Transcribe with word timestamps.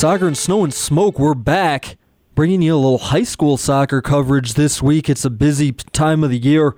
Soccer 0.00 0.26
and 0.26 0.38
Snow 0.38 0.64
and 0.64 0.72
Smoke, 0.72 1.18
we're 1.18 1.34
back. 1.34 1.98
Bringing 2.34 2.62
you 2.62 2.74
a 2.74 2.76
little 2.76 2.96
high 2.96 3.22
school 3.22 3.58
soccer 3.58 4.00
coverage 4.00 4.54
this 4.54 4.80
week. 4.80 5.10
It's 5.10 5.26
a 5.26 5.30
busy 5.30 5.72
time 5.72 6.24
of 6.24 6.30
the 6.30 6.38
year, 6.38 6.74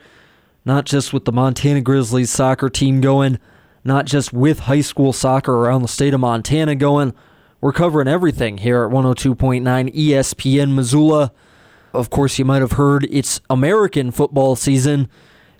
not 0.64 0.86
just 0.86 1.12
with 1.12 1.24
the 1.24 1.30
Montana 1.30 1.82
Grizzlies 1.82 2.30
soccer 2.30 2.68
team 2.68 3.00
going, 3.00 3.38
not 3.84 4.06
just 4.06 4.32
with 4.32 4.58
high 4.58 4.80
school 4.80 5.12
soccer 5.12 5.54
around 5.54 5.82
the 5.82 5.86
state 5.86 6.14
of 6.14 6.18
Montana 6.18 6.74
going. 6.74 7.14
We're 7.60 7.72
covering 7.72 8.08
everything 8.08 8.58
here 8.58 8.82
at 8.82 8.90
102.9 8.90 9.62
ESPN 9.94 10.74
Missoula. 10.74 11.30
Of 11.92 12.10
course, 12.10 12.40
you 12.40 12.44
might 12.44 12.60
have 12.60 12.72
heard 12.72 13.06
it's 13.08 13.40
American 13.48 14.10
football 14.10 14.56
season. 14.56 15.08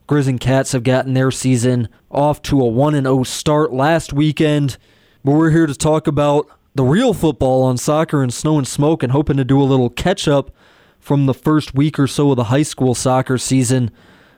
Grizz 0.09 0.27
and 0.27 0.41
Cats 0.41 0.73
have 0.73 0.83
gotten 0.83 1.15
their 1.15 1.31
season 1.31 1.89
off 2.11 2.43
to 2.43 2.61
a 2.61 2.67
1 2.67 2.95
0 2.95 3.23
start 3.23 3.73
last 3.73 4.13
weekend. 4.13 4.79
But 5.25 5.37
we're 5.37 5.51
here 5.51 5.69
to 5.69 5.77
talk 5.77 6.09
about 6.09 6.51
the 6.75 6.85
real 6.85 7.13
football 7.13 7.63
on 7.63 7.77
soccer 7.77 8.23
and 8.23 8.33
snow 8.33 8.59
and 8.59 8.67
smoke 8.67 9.03
and 9.03 9.13
hoping 9.13 9.37
to 9.37 9.45
do 9.45 9.61
a 9.61 9.65
little 9.65 9.91
catch 9.91 10.27
up 10.27 10.51
from 10.99 11.27
the 11.27 11.35
first 11.35 11.75
week 11.75 11.99
or 11.99 12.07
so 12.07 12.31
of 12.31 12.37
the 12.37 12.45
high 12.45 12.63
school 12.63 12.95
soccer 12.95 13.37
season. 13.37 13.91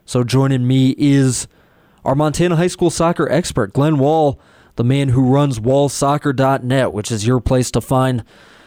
So 0.04 0.24
joining 0.24 0.66
me 0.66 0.94
is 0.98 1.46
our 2.04 2.14
Montana 2.14 2.56
high 2.56 2.66
school 2.66 2.90
soccer 2.90 3.30
expert, 3.30 3.72
Glen 3.72 3.98
Wall, 3.98 4.40
the 4.76 4.84
man 4.84 5.10
who 5.10 5.32
runs 5.32 5.60
wallsoccer.net, 5.60 6.92
which 6.92 7.12
is 7.12 7.26
your 7.26 7.40
place 7.40 7.70
to 7.70 7.80
find 7.80 8.24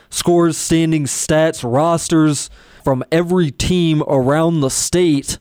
scores, 0.10 0.58
standings, 0.58 1.12
stats, 1.12 1.70
rosters 1.70 2.50
from 2.84 3.04
every 3.12 3.52
team 3.52 4.02
around 4.08 4.62
the 4.62 4.70
state. 4.70 5.40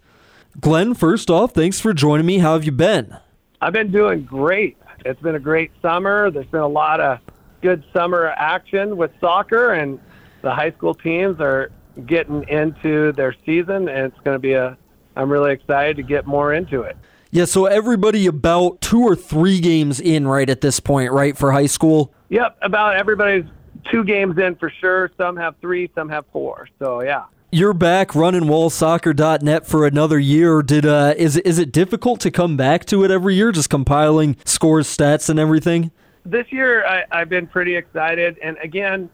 Glen, 0.61 0.95
first 0.95 1.31
off, 1.31 1.53
thanks 1.53 1.79
for 1.79 1.93
joining 1.93 2.27
me. 2.27 2.39
How 2.39 2.55
have 2.55 2.65
you 2.65 2.73
been? 2.73 3.17
I've 3.61 3.73
been 3.73 3.93
doing 3.93 4.25
great. 4.25 4.77
It's 5.05 5.21
been 5.21 5.37
a 5.37 5.41
great 5.41 5.71
summer. 5.81 6.31
There's 6.31 6.47
been 6.47 6.61
a 6.61 6.67
lot 6.67 7.01
of 7.01 7.21
good 7.67 7.83
summer 7.93 8.29
action 8.37 8.97
with 8.97 9.11
soccer, 9.21 9.73
and 9.73 9.99
the 10.43 10.55
high 10.55 10.71
school 10.71 10.95
teams 10.95 11.41
are 11.41 11.73
getting 12.07 12.49
into 12.49 13.11
their 13.15 13.35
season, 13.45 13.89
and 13.89 14.13
it's 14.13 14.21
going 14.23 14.37
to 14.37 14.39
be 14.39 14.53
a. 14.53 14.79
I'm 15.17 15.33
really 15.33 15.53
excited 15.53 15.97
to 15.97 16.05
get 16.05 16.27
more 16.27 16.53
into 16.53 16.83
it. 16.83 16.97
Yeah, 17.33 17.47
so 17.47 17.67
everybody 17.67 18.27
about 18.27 18.81
two 18.81 19.01
or 19.01 19.17
three 19.17 19.61
games 19.61 19.99
in 19.99 20.29
right 20.29 20.49
at 20.49 20.61
this 20.61 20.79
point, 20.79 21.11
right, 21.11 21.37
for 21.37 21.51
high 21.51 21.67
school? 21.67 22.13
Yep, 22.29 22.57
about 22.63 22.95
everybody's 22.95 23.47
two 23.91 24.05
games 24.05 24.39
in 24.39 24.55
for 24.57 24.71
sure. 24.71 25.11
Some 25.17 25.37
have 25.37 25.57
three, 25.61 25.91
some 25.97 26.09
have 26.09 26.25
four. 26.33 26.69
So, 26.79 27.03
yeah. 27.03 27.25
You're 27.51 27.73
back 27.73 28.15
running 28.15 28.43
wallsoccer.net 28.43 29.67
for 29.67 29.87
another 29.87 30.21
year. 30.21 30.63
Did 30.63 30.87
uh, 30.87 31.15
is 31.17 31.37
is 31.39 31.59
it 31.59 31.73
difficult 31.73 32.21
to 32.21 32.31
come 32.31 32.57
back 32.57 32.85
to 32.87 33.03
it 33.03 33.11
every 33.11 33.35
year, 33.35 33.51
just 33.51 33.71
compiling 33.71 34.37
scores, 34.45 34.87
stats, 34.87 35.29
and 35.29 35.41
everything? 35.41 35.91
This 36.27 36.51
year 36.51 36.85
I, 36.87 37.05
I've 37.11 37.29
been 37.29 37.47
pretty 37.47 37.77
excited, 37.77 38.39
and 38.43 38.57
again, 38.63 39.09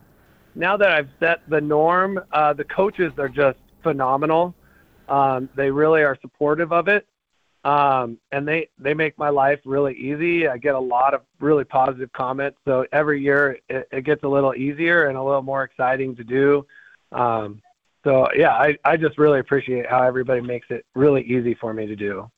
now 0.54 0.76
that 0.76 0.90
I've 0.90 1.08
set 1.20 1.40
the 1.48 1.60
norm, 1.60 2.20
uh, 2.32 2.52
the 2.52 2.64
coaches 2.64 3.12
are 3.18 3.28
just 3.28 3.58
phenomenal. 3.82 4.54
Um, 5.08 5.48
they 5.56 5.70
really 5.70 6.02
are 6.02 6.16
supportive 6.20 6.72
of 6.72 6.88
it, 6.88 7.06
um, 7.64 8.18
and 8.32 8.46
they 8.46 8.68
they 8.78 8.94
make 8.94 9.18
my 9.18 9.28
life 9.28 9.60
really 9.64 9.94
easy. 9.94 10.48
I 10.48 10.58
get 10.58 10.74
a 10.74 10.80
lot 10.80 11.14
of 11.14 11.22
really 11.40 11.64
positive 11.64 12.12
comments, 12.12 12.58
so 12.64 12.86
every 12.92 13.22
year 13.22 13.58
it, 13.68 13.88
it 13.92 14.04
gets 14.04 14.22
a 14.24 14.28
little 14.28 14.54
easier 14.54 15.08
and 15.08 15.16
a 15.16 15.22
little 15.22 15.42
more 15.42 15.64
exciting 15.64 16.16
to 16.16 16.24
do. 16.24 16.66
Um, 17.12 17.60
so 18.04 18.28
yeah, 18.34 18.52
I, 18.52 18.76
I 18.84 18.96
just 18.96 19.18
really 19.18 19.38
appreciate 19.38 19.86
how 19.88 20.02
everybody 20.02 20.40
makes 20.40 20.66
it 20.70 20.84
really 20.94 21.22
easy 21.22 21.54
for 21.54 21.72
me 21.72 21.86
to 21.86 21.96
do. 21.96 22.30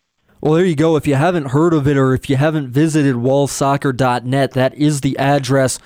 Well, 0.45 0.53
there 0.53 0.67
you 0.67 0.77
go. 0.77 0.97
If 0.97 1.07
you 1.07 1.15
haven't 1.15 1.53
heard 1.53 1.73
of 1.73 1.89
it 1.89 1.97
or 1.97 2.13
if 2.13 2.29
you 2.29 2.37
haven't 2.37 2.69
visited 2.69 3.15
wallsoccer.net, 3.15 4.51
that 4.51 4.75
is 4.75 5.01
the 5.01 5.17
address 5.17 5.79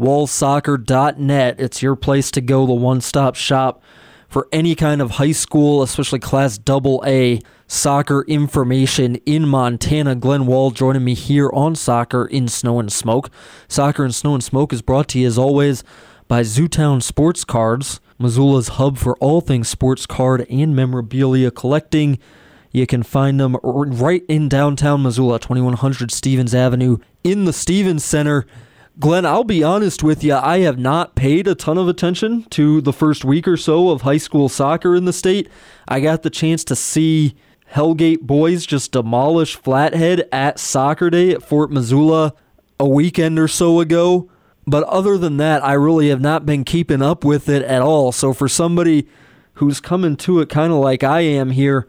wallsoccer.net. 0.00 1.60
It's 1.60 1.80
your 1.80 1.94
place 1.94 2.32
to 2.32 2.40
go, 2.40 2.66
the 2.66 2.72
one 2.72 3.00
stop 3.02 3.36
shop 3.36 3.80
for 4.28 4.48
any 4.50 4.74
kind 4.74 5.00
of 5.00 5.12
high 5.12 5.30
school, 5.30 5.80
especially 5.84 6.18
class 6.18 6.58
double 6.58 7.04
A 7.06 7.38
soccer 7.68 8.22
information 8.22 9.14
in 9.26 9.46
Montana. 9.46 10.16
Glen 10.16 10.44
Wall 10.44 10.72
joining 10.72 11.04
me 11.04 11.14
here 11.14 11.48
on 11.52 11.76
Soccer 11.76 12.26
in 12.26 12.48
Snow 12.48 12.80
and 12.80 12.92
Smoke. 12.92 13.30
Soccer 13.68 14.04
in 14.04 14.10
Snow 14.10 14.34
and 14.34 14.42
Smoke 14.42 14.72
is 14.72 14.82
brought 14.82 15.06
to 15.10 15.20
you 15.20 15.28
as 15.28 15.38
always 15.38 15.84
by 16.26 16.40
Zootown 16.40 17.00
Sports 17.00 17.44
Cards, 17.44 18.00
Missoula's 18.18 18.70
hub 18.70 18.98
for 18.98 19.16
all 19.18 19.40
things 19.40 19.68
sports 19.68 20.04
card 20.04 20.48
and 20.50 20.74
memorabilia 20.74 21.52
collecting. 21.52 22.18
You 22.72 22.86
can 22.86 23.02
find 23.02 23.40
them 23.40 23.56
right 23.62 24.24
in 24.28 24.48
downtown 24.48 25.02
Missoula, 25.02 25.40
2100 25.40 26.10
Stevens 26.10 26.54
Avenue 26.54 26.98
in 27.24 27.44
the 27.44 27.52
Stevens 27.52 28.04
Center. 28.04 28.46
Glen, 28.98 29.26
I'll 29.26 29.44
be 29.44 29.64
honest 29.64 30.02
with 30.02 30.22
you, 30.22 30.34
I 30.34 30.58
have 30.58 30.78
not 30.78 31.14
paid 31.14 31.48
a 31.48 31.54
ton 31.54 31.78
of 31.78 31.88
attention 31.88 32.44
to 32.50 32.80
the 32.80 32.92
first 32.92 33.24
week 33.24 33.48
or 33.48 33.56
so 33.56 33.90
of 33.90 34.02
high 34.02 34.18
school 34.18 34.48
soccer 34.48 34.94
in 34.94 35.04
the 35.04 35.12
state. 35.12 35.48
I 35.88 36.00
got 36.00 36.22
the 36.22 36.30
chance 36.30 36.62
to 36.64 36.76
see 36.76 37.34
Hellgate 37.72 38.20
boys 38.20 38.66
just 38.66 38.92
demolish 38.92 39.56
Flathead 39.56 40.28
at 40.30 40.58
soccer 40.58 41.10
day 41.10 41.30
at 41.30 41.42
Fort 41.42 41.70
Missoula 41.72 42.34
a 42.78 42.88
weekend 42.88 43.38
or 43.38 43.48
so 43.48 43.80
ago. 43.80 44.28
But 44.66 44.84
other 44.84 45.18
than 45.18 45.38
that, 45.38 45.64
I 45.64 45.72
really 45.72 46.08
have 46.10 46.20
not 46.20 46.46
been 46.46 46.64
keeping 46.64 47.02
up 47.02 47.24
with 47.24 47.48
it 47.48 47.62
at 47.62 47.82
all. 47.82 48.12
So 48.12 48.32
for 48.32 48.48
somebody 48.48 49.08
who's 49.54 49.80
coming 49.80 50.16
to 50.16 50.40
it 50.40 50.48
kind 50.48 50.72
of 50.72 50.78
like 50.78 51.02
I 51.02 51.20
am 51.20 51.50
here, 51.50 51.88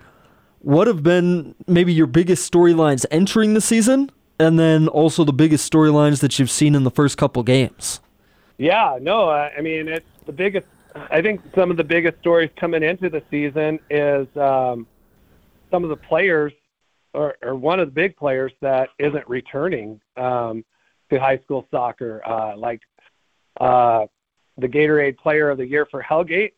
what 0.62 0.88
have 0.88 1.04
been 1.04 1.56
maybe 1.68 1.94
your 1.94 2.08
biggest 2.08 2.52
storylines 2.52 3.06
entering 3.12 3.54
the 3.54 3.62
season 3.62 4.12
and 4.40 4.60
then 4.60 4.88
also 4.88 5.24
the 5.24 5.34
biggest 5.34 5.72
storylines 5.72 6.22
that 6.22 6.40
you've 6.40 6.52
seen 6.52 6.76
in 6.76 6.84
the 6.84 6.92
first 6.92 7.18
couple 7.18 7.44
games? 7.44 8.00
Yeah 8.58 9.00
no 9.02 9.30
i 9.30 9.60
mean 9.60 9.88
it's 9.88 10.06
the 10.26 10.32
biggest 10.32 10.68
i 10.96 11.22
think 11.22 11.42
some 11.56 11.72
of 11.72 11.78
the 11.78 11.84
biggest 11.84 12.20
stories 12.20 12.52
coming 12.58 12.84
into 12.84 13.10
the 13.10 13.24
season 13.32 13.80
is 13.90 14.28
um, 14.38 14.86
some 15.72 15.84
of 15.84 15.90
the 15.90 15.96
players 15.96 16.54
or, 17.14 17.36
or, 17.42 17.56
one 17.56 17.80
of 17.80 17.88
the 17.88 17.92
big 17.92 18.16
players 18.16 18.54
that 18.62 18.90
isn't 18.98 19.28
returning 19.28 20.00
um, 20.16 20.64
to 21.10 21.20
high 21.20 21.38
school 21.40 21.68
soccer 21.72 22.22
uh, 22.26 22.56
like 22.56 22.82
uh, 23.60 24.06
the 24.58 24.68
gatorade 24.68 25.18
player 25.18 25.50
of 25.50 25.58
the 25.58 25.66
year 25.66 25.88
for 25.90 26.04
hellgate 26.04 26.54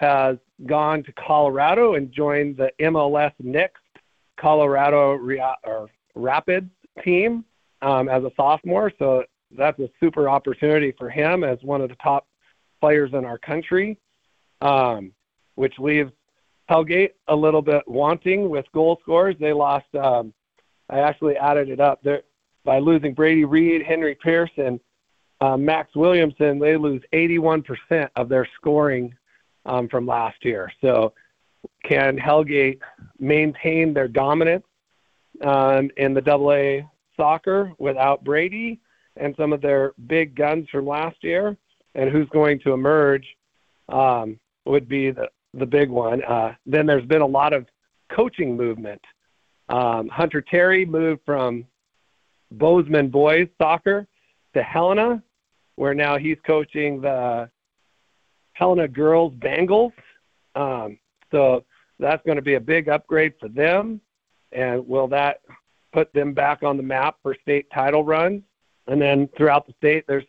has 0.00 0.38
gone 0.64 1.02
to 1.02 1.12
Colorado 1.12 1.94
and 1.94 2.10
joined 2.10 2.56
the 2.56 2.72
MLS 2.80 3.32
Next 3.38 3.82
Colorado 4.38 5.18
or 5.64 5.90
Rapids 6.14 6.70
team 7.04 7.44
um, 7.82 8.08
as 8.08 8.24
a 8.24 8.30
sophomore. 8.34 8.90
So 8.98 9.24
that's 9.56 9.78
a 9.78 9.90
super 10.00 10.26
opportunity 10.28 10.94
for 10.98 11.10
him 11.10 11.44
as 11.44 11.58
one 11.60 11.82
of 11.82 11.90
the 11.90 11.96
top 11.96 12.26
players 12.80 13.10
in 13.12 13.26
our 13.26 13.36
country, 13.36 13.98
um, 14.62 15.12
which 15.56 15.74
leaves 15.78 16.10
Hellgate 16.70 17.10
a 17.28 17.36
little 17.36 17.60
bit 17.60 17.82
wanting 17.86 18.48
with 18.48 18.64
goal 18.72 18.98
scores. 19.02 19.36
They 19.38 19.52
lost. 19.52 19.94
Um, 19.94 20.32
I 20.88 21.00
actually 21.00 21.36
added 21.36 21.68
it 21.68 21.78
up 21.78 22.02
there 22.02 22.22
by 22.64 22.78
losing 22.78 23.12
Brady 23.12 23.44
Reed, 23.44 23.82
Henry 23.82 24.14
Pearson, 24.14 24.80
uh, 25.42 25.58
Max 25.58 25.94
Williamson. 25.94 26.58
They 26.58 26.78
lose 26.78 27.02
81% 27.12 28.08
of 28.16 28.30
their 28.30 28.48
scoring 28.56 29.14
from 29.88 30.06
last 30.06 30.44
year. 30.44 30.72
So, 30.80 31.12
can 31.84 32.18
Hellgate 32.18 32.80
maintain 33.18 33.92
their 33.92 34.08
dominance 34.08 34.64
um, 35.42 35.90
in 35.96 36.14
the 36.14 36.20
Double 36.20 36.52
A 36.52 36.86
soccer 37.16 37.72
without 37.78 38.24
Brady 38.24 38.80
and 39.16 39.34
some 39.36 39.52
of 39.52 39.60
their 39.60 39.92
big 40.06 40.34
guns 40.34 40.68
from 40.70 40.86
last 40.86 41.16
year? 41.22 41.56
And 41.94 42.10
who's 42.10 42.28
going 42.28 42.60
to 42.60 42.72
emerge 42.72 43.26
um, 43.88 44.38
would 44.64 44.88
be 44.88 45.10
the 45.10 45.28
the 45.54 45.66
big 45.66 45.90
one. 45.90 46.22
Uh, 46.22 46.54
then 46.66 46.86
there's 46.86 47.06
been 47.06 47.22
a 47.22 47.26
lot 47.26 47.52
of 47.52 47.66
coaching 48.14 48.56
movement. 48.56 49.00
Um, 49.68 50.08
Hunter 50.08 50.40
Terry 50.40 50.84
moved 50.84 51.22
from 51.24 51.64
Bozeman 52.52 53.08
boys 53.08 53.48
soccer 53.60 54.06
to 54.54 54.62
Helena, 54.62 55.22
where 55.76 55.94
now 55.94 56.18
he's 56.18 56.38
coaching 56.46 57.00
the 57.00 57.48
Helena 58.60 58.86
girls 58.86 59.32
Bengals. 59.36 59.92
Um, 60.54 60.98
so 61.30 61.64
that's 61.98 62.22
going 62.24 62.36
to 62.36 62.42
be 62.42 62.54
a 62.54 62.60
big 62.60 62.88
upgrade 62.88 63.32
for 63.40 63.48
them. 63.48 64.00
And 64.52 64.86
will 64.86 65.08
that 65.08 65.40
put 65.92 66.12
them 66.12 66.34
back 66.34 66.62
on 66.62 66.76
the 66.76 66.82
map 66.82 67.16
for 67.22 67.34
state 67.40 67.66
title 67.72 68.04
runs? 68.04 68.42
And 68.86 69.00
then 69.00 69.28
throughout 69.36 69.66
the 69.66 69.72
state, 69.78 70.04
there's 70.06 70.24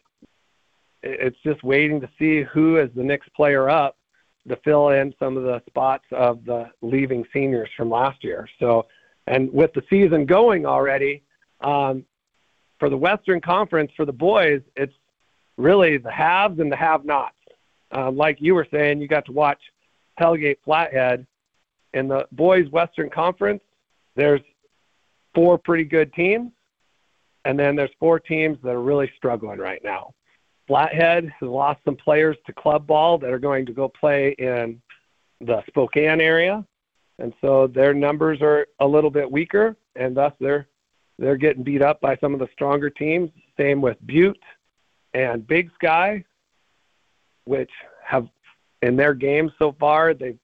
it's 1.04 1.38
just 1.44 1.64
waiting 1.64 2.00
to 2.00 2.10
see 2.20 2.44
who 2.44 2.78
is 2.78 2.90
the 2.96 3.04
next 3.04 3.34
player 3.34 3.70
up 3.70 3.98
to 4.48 4.56
fill 4.58 4.90
in 4.90 5.14
some 5.20 5.36
of 5.36 5.44
the 5.44 5.62
spots 5.68 6.06
of 6.12 6.46
the 6.46 6.70
leaving 6.82 7.26
seniors 7.34 7.70
from 7.76 7.90
last 7.90 8.24
year. 8.24 8.48
So, 8.60 8.86
and 9.26 9.52
with 9.52 9.74
the 9.74 9.84
season 9.90 10.28
going 10.28 10.66
already, 10.66 11.24
um, 11.62 12.06
for 12.80 12.90
the 12.90 12.98
Western 12.98 13.42
Conference 13.42 13.92
for 13.98 14.06
the 14.06 14.14
boys, 14.14 14.62
it's 14.76 14.94
really 15.58 15.98
the 15.98 16.12
haves 16.12 16.60
and 16.60 16.72
the 16.72 16.76
have-nots 16.76 17.36
um, 17.92 18.16
like 18.18 18.38
you 18.40 18.56
were 18.56 18.68
saying, 18.72 19.02
you 19.02 19.08
got 19.08 19.26
to 19.26 19.32
watch 19.32 19.60
Hellgate 20.20 20.58
Flathead 20.64 21.26
in 21.94 22.08
the 22.08 22.28
boys 22.32 22.70
Western 22.70 23.10
Conference. 23.10 23.62
There's 24.16 24.42
four 25.34 25.58
pretty 25.58 25.84
good 25.84 26.14
teams, 26.14 26.52
and 27.46 27.58
then 27.58 27.76
there's 27.76 27.92
four 28.00 28.20
teams 28.20 28.58
that 28.64 28.72
are 28.72 28.82
really 28.82 29.12
struggling 29.18 29.60
right 29.60 29.82
now. 29.84 30.14
Flathead 30.68 31.34
has 31.40 31.50
lost 31.50 31.82
some 31.84 31.96
players 31.96 32.38
to 32.46 32.54
club 32.54 32.88
ball 32.88 33.18
that 33.18 33.32
are 33.32 33.40
going 33.40 33.66
to 33.66 33.74
go 33.74 33.90
play 33.90 34.36
in 34.38 34.82
the 35.42 35.64
Spokane 35.68 36.22
area, 36.22 36.66
and 37.20 37.34
so 37.42 37.68
their 37.68 37.94
numbers 37.94 38.42
are 38.42 38.68
a 38.80 38.88
little 38.88 39.10
bit 39.10 39.30
weaker, 39.30 39.76
and 39.96 40.16
thus 40.16 40.34
they're 40.40 40.68
they're 41.20 41.38
getting 41.38 41.64
beat 41.64 41.84
up 41.84 42.02
by 42.02 42.18
some 42.18 42.34
of 42.34 42.40
the 42.40 42.48
stronger 42.54 42.90
teams. 42.90 43.30
Same 43.58 43.80
with 43.80 43.98
Butte 44.06 44.42
and 45.14 45.46
Big 45.46 45.70
Sky, 45.76 46.24
which 47.52 47.70
have 48.02 48.30
in 48.82 48.96
their 48.96 49.14
games 49.14 49.52
so 49.60 49.76
far 49.78 50.14
they 50.14 50.38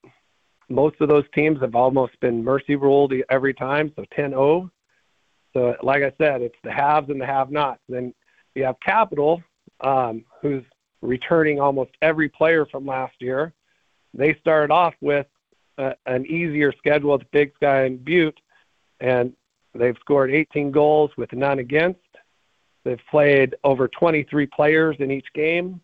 most 0.70 0.98
of 1.00 1.08
those 1.08 1.24
teams 1.34 1.62
have 1.62 1.74
almost 1.74 2.20
been 2.20 2.44
mercy 2.44 2.76
ruled 2.76 3.14
every 3.30 3.54
time, 3.54 3.90
so 3.96 4.04
10-0. 4.18 4.70
So, 5.54 5.76
like 5.82 6.04
I 6.04 6.12
said, 6.18 6.42
it's 6.42 6.58
the 6.62 6.72
haves 6.74 7.10
and 7.10 7.22
the 7.22 7.26
have-nots. 7.26 7.80
Then 7.88 8.14
you 8.54 8.66
have 8.66 8.76
Capital, 8.82 9.42
um, 9.80 10.26
who's 10.42 10.66
returning 11.02 11.62
almost 11.62 11.92
every 12.02 12.28
player 12.28 12.66
from 12.66 12.86
last 12.86 13.16
year. 13.22 13.54
They 14.14 14.34
started 14.42 14.74
off 14.74 14.94
with 15.00 15.28
a, 15.78 15.96
an 16.06 16.26
easier 16.26 16.74
schedule 16.78 17.18
with 17.18 17.32
Big 17.32 17.54
Sky 17.56 17.84
and 17.84 18.04
Butte, 18.04 18.42
and 19.00 19.32
they've 19.74 19.98
scored 20.02 20.32
18 20.32 20.72
goals 20.72 21.12
with 21.16 21.32
none 21.32 21.60
against. 21.60 22.02
They've 22.84 23.00
played 23.10 23.56
over 23.64 23.88
23 23.88 24.48
players 24.48 24.98
in 25.00 25.12
each 25.12 25.32
game 25.34 25.80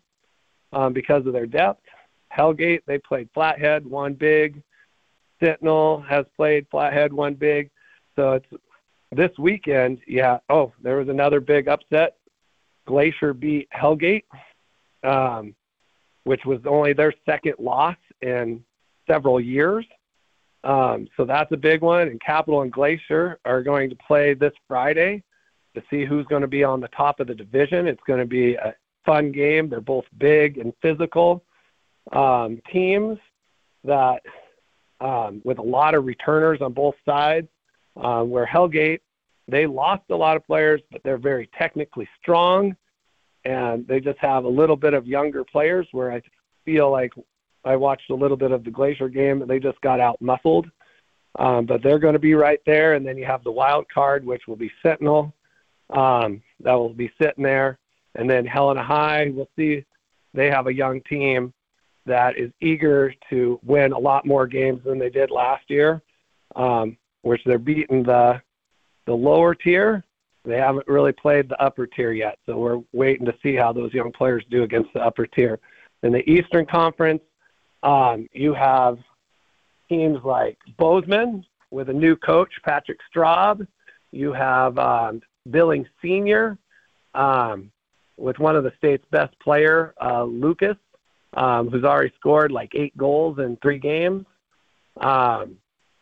um, 0.74 0.92
because 0.92 1.26
of 1.26 1.32
their 1.32 1.46
depth. 1.46 1.82
Hellgate, 2.36 2.80
they 2.86 2.98
played 2.98 3.28
Flathead, 3.32 3.86
one 3.86 4.14
big. 4.14 4.62
Sentinel 5.42 6.04
has 6.08 6.26
played 6.36 6.66
Flathead, 6.70 7.12
one 7.12 7.34
big. 7.34 7.70
So 8.16 8.32
it's 8.32 8.46
this 9.12 9.30
weekend. 9.38 10.00
Yeah. 10.06 10.38
Oh, 10.48 10.72
there 10.82 10.96
was 10.96 11.08
another 11.08 11.40
big 11.40 11.68
upset. 11.68 12.16
Glacier 12.86 13.32
beat 13.32 13.68
Hellgate, 13.70 14.24
um, 15.02 15.54
which 16.24 16.44
was 16.44 16.60
only 16.66 16.92
their 16.92 17.12
second 17.24 17.54
loss 17.58 17.96
in 18.20 18.64
several 19.06 19.40
years. 19.40 19.86
Um, 20.64 21.08
so 21.16 21.24
that's 21.24 21.52
a 21.52 21.56
big 21.56 21.82
one. 21.82 22.08
And 22.08 22.20
Capital 22.20 22.62
and 22.62 22.72
Glacier 22.72 23.38
are 23.44 23.62
going 23.62 23.90
to 23.90 23.96
play 24.06 24.34
this 24.34 24.52
Friday 24.66 25.22
to 25.74 25.82
see 25.90 26.04
who's 26.04 26.26
going 26.26 26.42
to 26.42 26.48
be 26.48 26.64
on 26.64 26.80
the 26.80 26.88
top 26.88 27.20
of 27.20 27.26
the 27.26 27.34
division. 27.34 27.86
It's 27.86 28.02
going 28.06 28.20
to 28.20 28.26
be 28.26 28.54
a 28.54 28.74
fun 29.04 29.32
game. 29.32 29.68
They're 29.68 29.80
both 29.80 30.04
big 30.18 30.58
and 30.58 30.72
physical 30.82 31.44
um, 32.12 32.60
teams 32.72 33.18
that, 33.84 34.22
um, 35.00 35.42
with 35.44 35.58
a 35.58 35.62
lot 35.62 35.94
of 35.94 36.04
returners 36.04 36.60
on 36.60 36.72
both 36.72 36.94
sides, 37.04 37.48
um, 37.96 38.30
where 38.30 38.46
Hellgate 38.46 39.00
they 39.48 39.66
lost 39.66 40.04
a 40.10 40.16
lot 40.16 40.36
of 40.36 40.46
players, 40.46 40.80
but 40.90 41.02
they're 41.02 41.18
very 41.18 41.48
technically 41.58 42.08
strong, 42.20 42.76
and 43.44 43.86
they 43.86 44.00
just 44.00 44.18
have 44.18 44.44
a 44.44 44.48
little 44.48 44.76
bit 44.76 44.94
of 44.94 45.06
younger 45.06 45.44
players. 45.44 45.86
Where 45.92 46.12
I 46.12 46.22
feel 46.64 46.90
like 46.90 47.12
I 47.64 47.76
watched 47.76 48.10
a 48.10 48.14
little 48.14 48.36
bit 48.36 48.52
of 48.52 48.64
the 48.64 48.70
Glacier 48.70 49.08
game, 49.08 49.42
and 49.42 49.50
they 49.50 49.58
just 49.58 49.80
got 49.82 50.00
out 50.00 50.20
muscled. 50.20 50.66
Um, 51.38 51.66
but 51.66 51.82
they're 51.82 51.98
going 51.98 52.14
to 52.14 52.20
be 52.20 52.34
right 52.34 52.60
there, 52.64 52.94
and 52.94 53.06
then 53.06 53.18
you 53.18 53.26
have 53.26 53.44
the 53.44 53.50
wild 53.50 53.86
card, 53.92 54.24
which 54.24 54.42
will 54.46 54.56
be 54.56 54.70
Sentinel. 54.82 55.34
Um, 55.90 56.42
that 56.60 56.74
will 56.74 56.94
be 56.94 57.12
sitting 57.20 57.44
there, 57.44 57.78
and 58.14 58.28
then 58.28 58.46
Helena 58.46 58.82
High. 58.82 59.30
We'll 59.30 59.48
see. 59.56 59.84
They 60.32 60.50
have 60.50 60.66
a 60.66 60.74
young 60.74 61.00
team 61.02 61.52
that 62.06 62.36
is 62.36 62.50
eager 62.60 63.14
to 63.30 63.58
win 63.64 63.92
a 63.92 63.98
lot 63.98 64.26
more 64.26 64.46
games 64.46 64.82
than 64.84 64.98
they 64.98 65.10
did 65.10 65.30
last 65.30 65.64
year, 65.68 66.02
um, 66.56 66.96
which 67.22 67.42
they're 67.44 67.58
beating 67.58 68.02
the 68.02 68.40
the 69.06 69.14
lower 69.14 69.54
tier, 69.54 70.04
they 70.44 70.58
haven't 70.58 70.86
really 70.86 71.12
played 71.12 71.48
the 71.48 71.60
upper 71.62 71.86
tier 71.86 72.12
yet. 72.12 72.38
So 72.46 72.58
we're 72.58 72.80
waiting 72.92 73.26
to 73.26 73.34
see 73.42 73.54
how 73.54 73.72
those 73.72 73.92
young 73.92 74.12
players 74.12 74.44
do 74.50 74.62
against 74.62 74.92
the 74.92 75.00
upper 75.00 75.26
tier. 75.26 75.58
In 76.02 76.12
the 76.12 76.28
Eastern 76.30 76.66
Conference, 76.66 77.22
um, 77.82 78.28
you 78.32 78.52
have 78.52 78.98
teams 79.88 80.18
like 80.22 80.58
Bozeman 80.78 81.44
with 81.70 81.88
a 81.88 81.92
new 81.92 82.14
coach, 82.16 82.52
Patrick 82.62 82.98
Straub. 83.14 83.66
You 84.10 84.32
have 84.32 84.78
um, 84.78 85.22
Billings 85.50 85.88
Senior 86.02 86.58
um, 87.14 87.70
with 88.16 88.38
one 88.38 88.56
of 88.56 88.64
the 88.64 88.72
state's 88.78 89.04
best 89.10 89.38
player, 89.40 89.94
uh, 90.00 90.24
Lucas, 90.24 90.76
um, 91.34 91.68
who's 91.68 91.84
already 91.84 92.12
scored 92.18 92.52
like 92.52 92.72
eight 92.74 92.96
goals 92.96 93.38
in 93.38 93.56
three 93.56 93.78
games. 93.78 94.24
Um, 94.98 95.56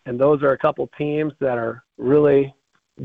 and 0.05 0.19
those 0.19 0.43
are 0.43 0.53
a 0.53 0.59
couple 0.59 0.89
teams 0.99 1.33
that 1.41 1.59
are 1.59 1.85
really 1.97 2.55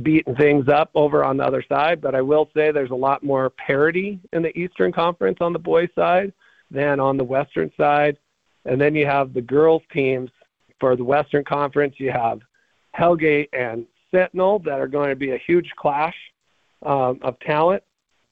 beating 0.02 0.36
things 0.36 0.68
up 0.68 0.90
over 0.96 1.24
on 1.24 1.38
the 1.38 1.46
other 1.46 1.64
side. 1.68 2.02
But 2.02 2.16
I 2.16 2.22
will 2.22 2.50
say 2.54 2.72
there's 2.72 2.92
a 2.92 2.96
lot 2.96 3.24
more 3.24 3.50
parity 3.52 4.20
in 4.34 4.42
the 4.42 4.58
Eastern 4.58 4.92
Conference 4.92 5.38
on 5.42 5.54
the 5.54 5.60
boys' 5.60 5.90
side 5.96 6.34
than 6.70 7.00
on 7.00 7.18
the 7.18 7.24
Western 7.24 7.72
side. 7.78 8.18
And 8.66 8.80
then 8.82 8.96
you 8.96 9.06
have 9.06 9.34
the 9.34 9.42
girls' 9.42 9.84
teams 9.94 10.30
for 10.80 10.96
the 10.96 11.04
Western 11.04 11.46
Conference. 11.46 11.96
You 11.98 12.12
have 12.12 12.42
Hellgate 12.98 13.50
and 13.54 13.86
Sentinel 14.12 14.60
that 14.60 14.80
are 14.80 14.88
going 14.88 15.10
to 15.10 15.16
be 15.16 15.32
a 15.32 15.38
huge 15.38 15.72
clash 15.78 16.16
um, 16.86 17.20
of 17.22 17.40
talent. 17.40 17.84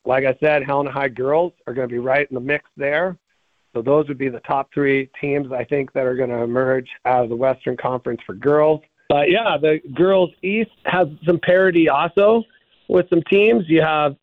Like 0.06 0.26
I 0.26 0.36
said, 0.40 0.64
Helena 0.64 0.92
High 0.92 1.10
girls 1.10 1.54
are 1.68 1.74
going 1.74 1.88
to 1.88 1.94
be 1.94 2.00
right 2.00 2.28
in 2.30 2.36
the 2.36 2.42
mix 2.42 2.66
there. 2.78 3.18
So 3.74 3.82
those 3.82 4.08
would 4.08 4.18
be 4.18 4.30
the 4.30 4.40
top 4.42 4.70
three 4.74 5.10
teams 5.20 5.52
I 5.52 5.66
think 5.66 5.92
that 5.94 6.06
are 6.06 6.16
going 6.16 6.30
to 6.30 6.44
emerge 6.44 6.88
out 7.06 7.24
of 7.24 7.30
the 7.30 7.36
Western 7.36 7.76
Conference 7.76 8.22
for 8.26 8.34
girls. 8.34 8.82
But 9.10 9.30
yeah, 9.30 9.58
the 9.60 9.80
girls 9.94 10.32
East 10.42 10.72
has 10.86 11.08
some 11.26 11.40
parity 11.40 11.90
also 11.90 12.44
with 12.88 13.10
some 13.10 13.22
teams. 13.30 13.66
You 13.68 13.82
have 13.82 14.16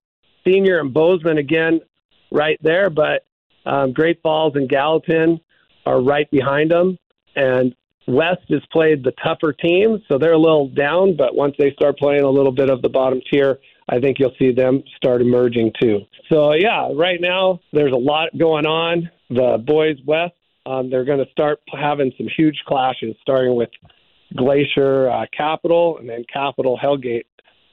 Senior 0.44 0.80
and 0.80 0.92
Bozeman 0.92 1.38
again 1.38 1.80
right 2.30 2.58
there, 2.62 2.88
but 2.90 3.26
um, 3.66 3.92
Great 3.92 4.20
Falls 4.22 4.54
and 4.56 4.68
Gallatin 4.68 5.40
are 5.86 6.00
right 6.00 6.30
behind 6.30 6.70
them. 6.70 6.98
And 7.36 7.74
West 8.08 8.42
has 8.48 8.62
played 8.72 9.04
the 9.04 9.12
tougher 9.22 9.52
teams, 9.52 10.00
so 10.08 10.18
they're 10.18 10.32
a 10.32 10.38
little 10.38 10.68
down. 10.68 11.16
But 11.16 11.36
once 11.36 11.54
they 11.58 11.72
start 11.72 11.98
playing 11.98 12.24
a 12.24 12.30
little 12.30 12.52
bit 12.52 12.70
of 12.70 12.82
the 12.82 12.88
bottom 12.88 13.20
tier, 13.30 13.58
I 13.92 14.00
think 14.00 14.18
you'll 14.18 14.34
see 14.38 14.52
them 14.52 14.82
start 14.96 15.20
emerging 15.20 15.72
too. 15.80 16.00
So 16.32 16.54
yeah, 16.54 16.88
right 16.94 17.20
now 17.20 17.60
there's 17.74 17.92
a 17.92 17.98
lot 17.98 18.30
going 18.38 18.64
on. 18.64 19.10
The 19.28 19.62
boys 19.62 19.98
West, 20.06 20.32
um, 20.64 20.88
they're 20.88 21.04
going 21.04 21.22
to 21.22 21.30
start 21.30 21.60
having 21.70 22.10
some 22.16 22.26
huge 22.34 22.56
clashes, 22.66 23.14
starting 23.20 23.54
with 23.54 23.68
Glacier 24.34 25.10
uh, 25.10 25.26
Capital, 25.36 25.98
and 25.98 26.08
then 26.08 26.24
Capital 26.32 26.78
Hellgate 26.82 27.24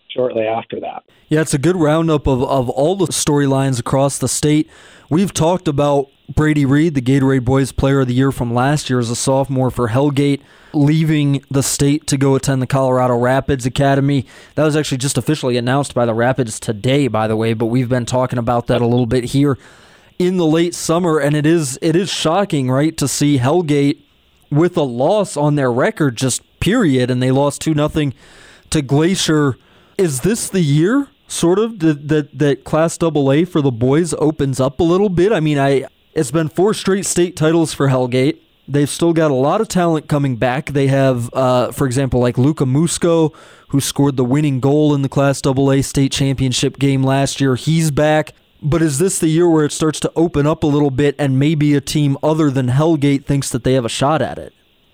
shortly 0.10 0.44
after 0.44 0.80
that. 0.80 1.04
Yeah, 1.28 1.42
it's 1.42 1.54
a 1.54 1.60
good 1.60 1.76
roundup 1.76 2.28
of, 2.28 2.44
of 2.44 2.70
all 2.70 2.96
the 2.96 3.08
storylines 3.08 3.80
across 3.80 4.18
the 4.18 4.28
state. 4.28 4.70
We've 5.10 5.34
talked 5.34 5.68
about 5.68 6.10
Brady 6.34 6.66
Reed, 6.66 6.94
the 6.94 7.02
Gatorade 7.02 7.46
Boys 7.46 7.72
Player 7.72 8.02
of 8.02 8.08
the 8.08 8.14
Year 8.14 8.32
from 8.32 8.54
last 8.54 8.90
year 8.90 9.00
as 9.00 9.10
a 9.10 9.16
sophomore 9.16 9.72
for 9.72 9.90
Hellgate, 9.90 10.42
leaving 10.74 11.44
the 11.50 11.64
state 11.64 12.06
to 12.08 12.18
go 12.18 12.36
attend 12.36 12.62
the 12.62 12.68
Colorado 12.68 13.18
Rapids 13.18 13.66
Academy. 13.66 14.26
That 14.56 14.66
was 14.66 14.76
actually 14.76 15.00
just 15.00 15.18
officially 15.18 15.58
announced 15.58 15.96
by 15.96 16.06
the 16.06 16.14
Rapids 16.14 16.60
today, 16.60 17.08
by 17.08 17.28
the 17.28 17.36
way, 17.36 17.54
but 17.54 17.68
we've 17.68 17.90
been 17.90 18.06
talking 18.06 18.38
about 18.38 18.68
that 18.68 18.82
a 18.82 18.86
little 18.86 19.08
bit 19.08 19.26
here 19.26 19.58
in 20.20 20.38
the 20.38 20.46
late 20.46 20.76
summer, 20.76 21.18
and 21.18 21.36
it 21.36 21.46
is 21.46 21.80
it 21.82 21.96
is 21.96 22.12
shocking, 22.12 22.70
right, 22.70 22.96
to 22.98 23.08
see 23.08 23.40
Hellgate 23.40 24.00
with 24.52 24.76
a 24.78 24.84
loss 24.84 25.38
on 25.38 25.56
their 25.56 25.72
record, 25.72 26.18
just 26.18 26.42
period, 26.60 27.10
and 27.10 27.24
they 27.24 27.32
lost 27.32 27.62
two 27.62 27.74
nothing 27.74 28.14
to 28.70 28.82
Glacier. 28.82 29.58
Is 30.00 30.22
this 30.22 30.48
the 30.48 30.62
year, 30.62 31.10
sort 31.28 31.60
of, 31.60 31.80
that 31.80 32.30
that, 32.40 32.64
Class 32.64 32.98
AA 33.04 33.44
for 33.44 33.62
the 33.62 33.70
boys 33.70 34.14
opens 34.14 34.62
up 34.62 34.80
a 34.80 34.84
little 34.84 35.10
bit? 35.10 35.34
I 35.34 35.42
mean, 35.42 35.60
I 35.60 35.88
it's 36.14 36.32
been 36.32 36.48
four 36.48 36.74
straight 36.74 37.06
state 37.06 37.36
titles 37.36 37.74
for 37.74 37.90
Hellgate. 37.90 38.38
They've 38.66 38.90
still 38.90 39.12
got 39.12 39.30
a 39.30 39.34
lot 39.34 39.60
of 39.60 39.68
talent 39.68 40.08
coming 40.08 40.38
back. 40.38 40.68
They 40.68 40.88
have, 40.88 41.30
uh, 41.34 41.74
for 41.74 41.86
example, 41.86 42.22
like 42.22 42.38
Luca 42.38 42.64
Musco, 42.64 43.36
who 43.68 43.82
scored 43.82 44.16
the 44.16 44.24
winning 44.24 44.62
goal 44.62 44.96
in 44.96 45.02
the 45.02 45.10
Class 45.10 45.42
double 45.42 45.70
a 45.70 45.82
state 45.82 46.14
championship 46.14 46.80
game 46.80 47.04
last 47.04 47.42
year. 47.42 47.58
He's 47.58 47.92
back. 47.92 48.32
But 48.62 48.82
is 48.82 49.00
this 49.00 49.20
the 49.20 49.28
year 49.28 49.50
where 49.50 49.66
it 49.66 49.74
starts 49.74 50.00
to 50.00 50.12
open 50.16 50.48
up 50.48 50.64
a 50.64 50.68
little 50.68 50.92
bit 50.92 51.14
and 51.20 51.38
maybe 51.38 51.76
a 51.76 51.82
team 51.82 52.18
other 52.24 52.50
than 52.50 52.70
Hellgate 52.70 53.26
thinks 53.26 53.50
that 53.50 53.66
they 53.66 53.74
have 53.74 53.84
a 53.84 53.90
shot 53.90 54.22
at 54.22 54.38
it? 54.38 54.54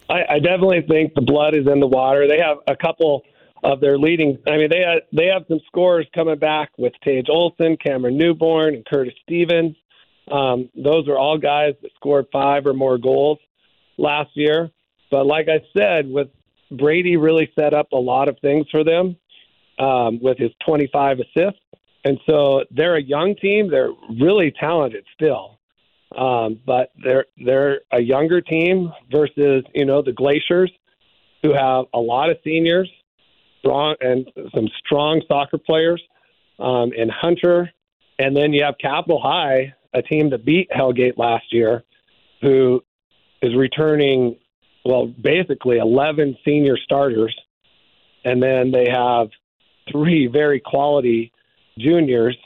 I, 0.09 0.23
I 0.27 0.39
definitely 0.39 0.81
think 0.81 1.13
the 1.13 1.21
blood 1.21 1.53
is 1.53 1.67
in 1.67 1.79
the 1.79 1.87
water. 1.87 2.27
They 2.27 2.39
have 2.39 2.57
a 2.67 2.75
couple 2.75 3.23
of 3.65 3.81
their 3.81 3.97
leading. 3.97 4.37
I 4.47 4.57
mean, 4.57 4.69
they 4.69 4.81
have, 4.81 5.01
they 5.11 5.25
have 5.25 5.45
some 5.47 5.59
scores 5.65 6.05
coming 6.13 6.37
back 6.37 6.69
with 6.77 6.93
Tage 7.03 7.27
Olson, 7.29 7.77
Cameron 7.77 8.15
Newborn, 8.15 8.75
and 8.75 8.85
Curtis 8.85 9.15
Stevens. 9.23 9.75
Um, 10.31 10.69
those 10.75 11.07
are 11.07 11.17
all 11.17 11.39
guys 11.39 11.73
that 11.81 11.91
scored 11.95 12.27
five 12.31 12.67
or 12.67 12.73
more 12.73 12.99
goals 12.99 13.39
last 13.97 14.29
year. 14.35 14.69
But 15.09 15.25
like 15.25 15.47
I 15.49 15.61
said, 15.75 16.07
with 16.07 16.29
Brady 16.71 17.17
really 17.17 17.51
set 17.55 17.73
up 17.73 17.91
a 17.91 17.97
lot 17.97 18.29
of 18.29 18.37
things 18.39 18.67
for 18.69 18.83
them 18.83 19.17
um, 19.79 20.19
with 20.21 20.37
his 20.37 20.51
25 20.65 21.19
assists. 21.19 21.59
And 22.03 22.19
so 22.29 22.65
they're 22.69 22.97
a 22.97 23.01
young 23.01 23.35
team. 23.35 23.71
They're 23.71 23.91
really 24.21 24.53
talented 24.59 25.05
still. 25.15 25.59
Um, 26.15 26.59
but 26.65 26.91
they're 27.03 27.25
they're 27.43 27.81
a 27.91 27.99
younger 27.99 28.39
team 28.39 28.93
versus 29.11 29.63
you 29.73 29.85
know 29.85 30.01
the 30.01 30.13
Glaciers, 30.13 30.71
who 31.41 31.51
have 31.51 31.85
a 31.93 31.99
lot 31.99 32.29
of 32.29 32.37
seniors, 32.43 32.89
strong 33.65 33.95
and 34.01 34.29
some 34.53 34.67
strong 34.85 35.21
soccer 35.27 35.57
players, 35.57 36.01
um, 36.59 36.91
and 36.97 37.11
Hunter, 37.11 37.71
and 38.19 38.35
then 38.35 38.53
you 38.53 38.63
have 38.63 38.75
Capital 38.79 39.19
High, 39.21 39.73
a 39.93 40.01
team 40.01 40.29
that 40.29 40.45
beat 40.45 40.69
Hellgate 40.69 41.17
last 41.17 41.51
year, 41.51 41.83
who 42.41 42.83
is 43.41 43.55
returning, 43.55 44.37
well, 44.83 45.07
basically 45.07 45.77
11 45.77 46.37
senior 46.45 46.77
starters. 46.77 47.35
And 48.23 48.41
then 48.41 48.71
they 48.71 48.89
have 48.89 49.29
three 49.91 50.27
very 50.27 50.59
quality 50.59 51.31
juniors 51.77 52.37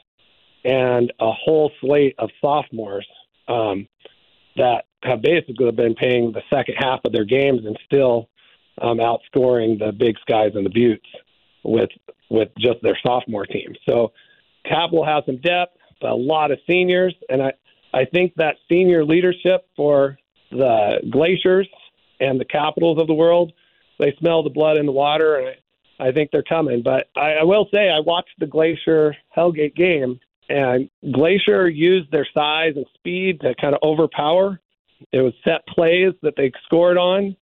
and 0.66 1.14
a 1.20 1.32
whole 1.32 1.72
slate 1.80 2.16
of 2.18 2.30
sophomores 2.42 3.08
um, 3.48 3.88
that 4.58 4.86
have 5.04 5.22
basically 5.22 5.72
been 5.72 5.96
paying 5.96 6.32
the 6.34 6.42
second 6.50 6.76
half 6.78 7.00
of 7.06 7.14
their 7.14 7.24
games 7.24 7.62
and 7.66 7.78
still 7.86 8.30
um, 8.82 8.98
outscoring 8.98 9.80
the 9.80 9.92
Big 9.92 10.18
Skies 10.20 10.52
and 10.56 10.66
the 10.66 10.70
Buttes 10.70 11.06
with 11.64 11.90
with 12.30 12.50
just 12.60 12.82
their 12.84 12.98
sophomore 13.04 13.46
team. 13.46 13.74
So 13.88 14.12
Capital 14.66 15.06
has 15.06 15.24
some 15.26 15.38
depth, 15.38 15.78
but 16.00 16.12
a 16.12 16.16
lot 16.16 16.52
of 16.52 16.60
seniors, 16.68 17.14
and 17.30 17.42
I 17.42 17.54
I 17.94 18.06
think 18.06 18.36
that 18.36 18.56
senior 18.70 19.04
leadership 19.04 19.68
for 19.76 20.18
the 20.52 21.02
Glaciers 21.10 21.68
and 22.20 22.40
the 22.40 22.46
Capitals 22.46 23.00
of 23.00 23.08
the 23.08 23.14
world, 23.14 23.54
they 24.00 24.16
smell 24.20 24.44
the 24.44 24.50
blood 24.50 24.78
in 24.78 24.86
the 24.86 24.92
water, 24.92 25.38
and 25.38 25.48
I, 26.00 26.08
I 26.08 26.12
think 26.12 26.32
they're 26.32 26.44
coming. 26.44 26.82
But 26.84 27.10
I, 27.16 27.36
I 27.36 27.44
will 27.44 27.68
say 27.74 27.90
I 27.90 28.00
watched 28.00 28.40
the 28.40 28.48
Glacier 28.48 29.16
Hellgate 29.36 29.76
game, 29.76 30.20
and 30.50 30.90
Glacier 31.12 31.68
used 31.68 32.12
their 32.12 32.28
size 32.34 32.74
and 32.76 32.86
speed 32.96 33.42
to 33.42 33.56
kind 33.60 33.74
of 33.74 33.82
overpower. 33.84 34.60
It 35.12 35.22
was 35.22 35.34
set 35.44 35.66
plays 35.68 36.14
that 36.22 36.36
they 36.36 36.52
scored 36.66 36.98
on, 36.98 37.36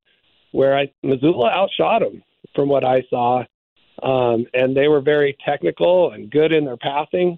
where 0.58 0.76
I, 0.76 0.92
Missoula 1.04 1.52
outshot 1.52 2.02
them 2.02 2.24
from 2.56 2.68
what 2.68 2.84
I 2.84 3.04
saw, 3.12 3.44
um, 4.02 4.48
and 4.56 4.76
they 4.76 4.88
were 4.88 5.02
very 5.02 5.38
technical 5.46 6.12
and 6.14 6.32
good 6.32 6.52
in 6.52 6.66
their 6.66 6.78
passing. 6.78 7.38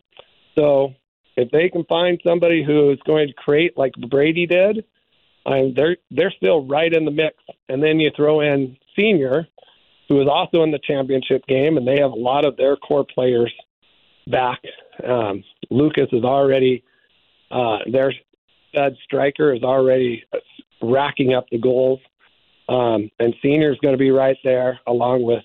So 0.55 0.93
if 1.35 1.51
they 1.51 1.67
can 1.67 1.83
find 1.83 2.17
somebody 2.25 2.63
who 2.63 2.91
is 2.91 2.99
going 3.05 3.27
to 3.27 3.33
create 3.33 3.77
like 3.77 3.91
Brady 4.09 4.45
did, 4.45 4.85
um, 5.45 5.73
they're 5.75 5.97
they're 6.09 6.31
still 6.31 6.65
right 6.65 6.93
in 6.93 7.03
the 7.03 7.11
mix. 7.11 7.35
And 7.67 7.83
then 7.83 7.99
you 7.99 8.09
throw 8.15 8.39
in 8.39 8.77
Senior, 8.95 9.45
who 10.07 10.21
is 10.21 10.27
also 10.29 10.63
in 10.63 10.71
the 10.71 10.79
championship 10.81 11.45
game, 11.45 11.75
and 11.75 11.85
they 11.85 11.99
have 11.99 12.11
a 12.11 12.23
lot 12.29 12.45
of 12.45 12.55
their 12.55 12.77
core 12.77 13.05
players 13.05 13.53
back. 14.27 14.61
Um, 15.05 15.43
Lucas 15.69 16.07
is 16.13 16.23
already 16.23 16.85
uh, 17.51 17.79
their 17.91 18.13
stud 18.69 18.95
striker 19.03 19.53
is 19.53 19.63
already 19.63 20.23
racking 20.81 21.33
up 21.33 21.47
the 21.51 21.57
goals, 21.57 21.99
um, 22.69 23.09
and 23.19 23.33
Senior 23.41 23.71
is 23.71 23.79
going 23.79 23.93
to 23.93 23.97
be 23.97 24.11
right 24.11 24.37
there 24.43 24.79
along 24.87 25.23
with 25.23 25.43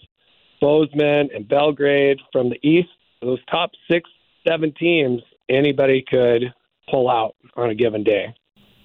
Bozeman 0.61 1.31
and 1.35 1.49
Belgrade 1.49 2.21
from 2.31 2.50
the 2.50 2.59
east. 2.62 2.90
Those 3.23 3.43
top 3.50 3.71
six, 3.90 4.09
seven 4.47 4.73
teams, 4.78 5.23
anybody 5.49 6.04
could 6.07 6.52
pull 6.90 7.11
out 7.11 7.35
on 7.57 7.71
a 7.71 7.75
given 7.75 8.04
day. 8.04 8.35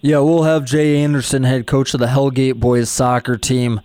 Yeah, 0.00 0.20
we'll 0.20 0.44
have 0.44 0.64
Jay 0.64 1.02
Anderson, 1.02 1.44
head 1.44 1.66
coach 1.66 1.92
of 1.92 2.00
the 2.00 2.06
Hellgate 2.06 2.58
boys 2.58 2.88
soccer 2.88 3.36
team, 3.36 3.82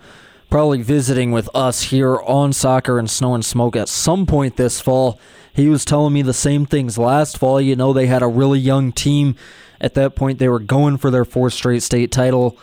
probably 0.50 0.82
visiting 0.82 1.34
with 1.34 1.50
us 1.54 1.84
here 1.84 2.18
on 2.22 2.54
Soccer 2.54 2.98
and 2.98 3.10
Snow 3.10 3.36
and 3.36 3.44
Smoke 3.44 3.76
at 3.76 3.90
some 3.90 4.26
point 4.26 4.56
this 4.56 4.80
fall. 4.80 5.20
He 5.54 5.68
was 5.68 5.84
telling 5.84 6.14
me 6.14 6.22
the 6.22 6.34
same 6.34 6.66
things 6.66 6.98
last 6.98 7.38
fall. 7.38 7.60
You 7.60 7.76
know, 7.76 7.92
they 7.92 8.08
had 8.08 8.22
a 8.22 8.28
really 8.28 8.60
young 8.60 8.94
team. 8.94 9.36
At 9.82 9.96
that 9.96 10.16
point, 10.16 10.40
they 10.40 10.48
were 10.48 10.60
going 10.60 10.98
for 10.98 11.12
their 11.12 11.26
fourth 11.26 11.54
straight 11.54 11.84
state 11.84 12.14
title. 12.14 12.58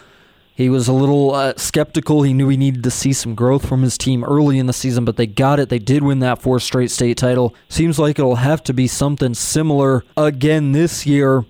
He 0.55 0.69
was 0.69 0.87
a 0.87 0.93
little 0.93 1.35
uh, 1.35 1.55
skeptical. 1.57 2.23
He 2.23 2.35
knew 2.35 2.49
he 2.49 2.57
needed 2.57 2.85
to 2.85 2.91
see 2.91 3.13
some 3.13 3.35
growth 3.35 3.67
from 3.67 3.83
his 3.83 3.97
team 3.97 4.23
early 4.25 4.59
in 4.59 4.67
the 4.67 4.73
season, 4.73 5.05
but 5.05 5.17
they 5.17 5.27
got 5.27 5.59
it. 5.59 5.71
They 5.71 5.79
did 5.79 6.03
win 6.03 6.19
that 6.19 6.43
fourth 6.43 6.63
straight 6.63 6.91
state 6.91 7.17
title. 7.17 7.55
Seems 7.69 7.99
like 7.99 8.19
it'll 8.19 8.37
have 8.37 8.63
to 8.65 8.75
be 8.75 8.87
something 8.87 9.35
similar 9.35 10.05
again 10.17 10.73
this 10.73 11.07
year. 11.07 11.47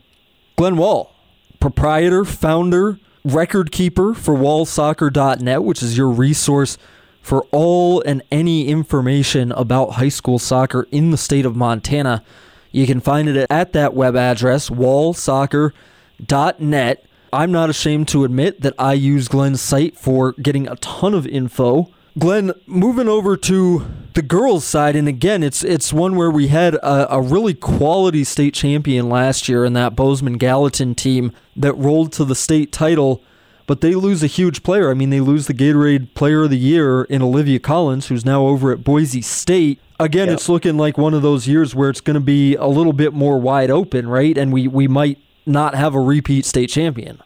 Glen 0.56 0.76
Wall, 0.76 1.12
proprietor, 1.58 2.24
founder, 2.24 2.98
record 3.24 3.72
keeper 3.72 4.14
for 4.14 4.34
wallsoccer.net, 4.34 5.64
which 5.64 5.82
is 5.82 5.96
your 5.96 6.08
resource 6.08 6.78
for 7.20 7.46
all 7.52 8.00
and 8.02 8.22
any 8.30 8.68
information 8.68 9.52
about 9.52 9.92
high 9.92 10.08
school 10.08 10.38
soccer 10.38 10.86
in 10.90 11.10
the 11.10 11.16
state 11.16 11.46
of 11.46 11.56
Montana. 11.56 12.22
You 12.70 12.86
can 12.86 13.00
find 13.00 13.28
it 13.28 13.46
at 13.50 13.72
that 13.72 13.94
web 13.94 14.14
address, 14.16 14.70
wallsoccer.net. 14.70 17.04
I'm 17.32 17.50
not 17.50 17.70
ashamed 17.70 18.08
to 18.08 18.24
admit 18.24 18.60
that 18.60 18.74
I 18.78 18.92
use 18.92 19.28
Glen's 19.28 19.62
site 19.62 19.96
for 19.96 20.32
getting 20.32 20.68
a 20.68 20.76
ton 20.76 21.14
of 21.14 21.26
info. 21.26 21.90
Glen, 22.18 22.52
moving 22.66 23.08
over 23.08 23.38
to 23.38 23.86
the 24.12 24.20
girls' 24.20 24.66
side, 24.66 24.94
and 24.96 25.08
again, 25.08 25.42
it's 25.42 25.64
it's 25.64 25.94
one 25.94 26.14
where 26.14 26.30
we 26.30 26.48
had 26.48 26.74
a, 26.74 27.14
a 27.14 27.22
really 27.22 27.54
quality 27.54 28.22
state 28.22 28.52
champion 28.52 29.08
last 29.08 29.48
year 29.48 29.64
in 29.64 29.72
that 29.72 29.96
Bozeman 29.96 30.36
Gallatin 30.36 30.94
team 30.94 31.32
that 31.56 31.72
rolled 31.72 32.12
to 32.12 32.26
the 32.26 32.34
state 32.34 32.70
title, 32.70 33.22
but 33.66 33.80
they 33.80 33.94
lose 33.94 34.22
a 34.22 34.26
huge 34.26 34.62
player. 34.62 34.90
I 34.90 34.94
mean, 34.94 35.08
they 35.08 35.20
lose 35.20 35.46
the 35.46 35.54
Gatorade 35.54 36.12
Player 36.12 36.42
of 36.42 36.50
the 36.50 36.58
Year 36.58 37.04
in 37.04 37.22
Olivia 37.22 37.58
Collins, 37.58 38.08
who's 38.08 38.26
now 38.26 38.46
over 38.46 38.72
at 38.72 38.84
Boise 38.84 39.22
State. 39.22 39.80
Again, 39.98 40.28
yep. 40.28 40.34
it's 40.34 40.50
looking 40.50 40.76
like 40.76 40.98
one 40.98 41.14
of 41.14 41.22
those 41.22 41.48
years 41.48 41.74
where 41.74 41.88
it's 41.88 42.02
going 42.02 42.14
to 42.14 42.20
be 42.20 42.56
a 42.56 42.66
little 42.66 42.92
bit 42.92 43.14
more 43.14 43.38
wide 43.40 43.70
open, 43.70 44.06
right? 44.06 44.36
And 44.36 44.52
we, 44.52 44.68
we 44.68 44.86
might 44.86 45.18
not 45.46 45.74
have 45.74 45.94
a 45.94 46.00
repeat 46.00 46.44
state 46.44 46.68
champion. 46.68 47.20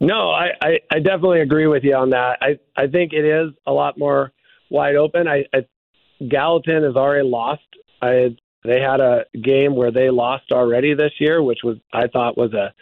No, 0.00 0.30
I, 0.30 0.48
I, 0.60 0.78
I 0.90 0.98
definitely 0.98 1.40
agree 1.40 1.66
with 1.66 1.82
you 1.82 1.94
on 1.94 2.10
that. 2.10 2.38
I, 2.40 2.58
I 2.76 2.86
think 2.86 3.12
it 3.12 3.24
is 3.24 3.52
a 3.66 3.72
lot 3.72 3.98
more 3.98 4.32
wide 4.70 4.94
open. 4.96 5.26
I, 5.26 5.44
I 5.54 5.66
Gallatin 6.28 6.82
has 6.82 6.96
already 6.96 7.26
lost. 7.28 7.62
I 8.02 8.36
they 8.64 8.80
had 8.80 9.00
a 9.00 9.24
game 9.42 9.76
where 9.76 9.92
they 9.92 10.10
lost 10.10 10.50
already 10.50 10.94
this 10.94 11.12
year, 11.18 11.42
which 11.42 11.60
was 11.62 11.76
I 11.92 12.08
thought 12.08 12.36
was 12.36 12.52
a 12.52 12.72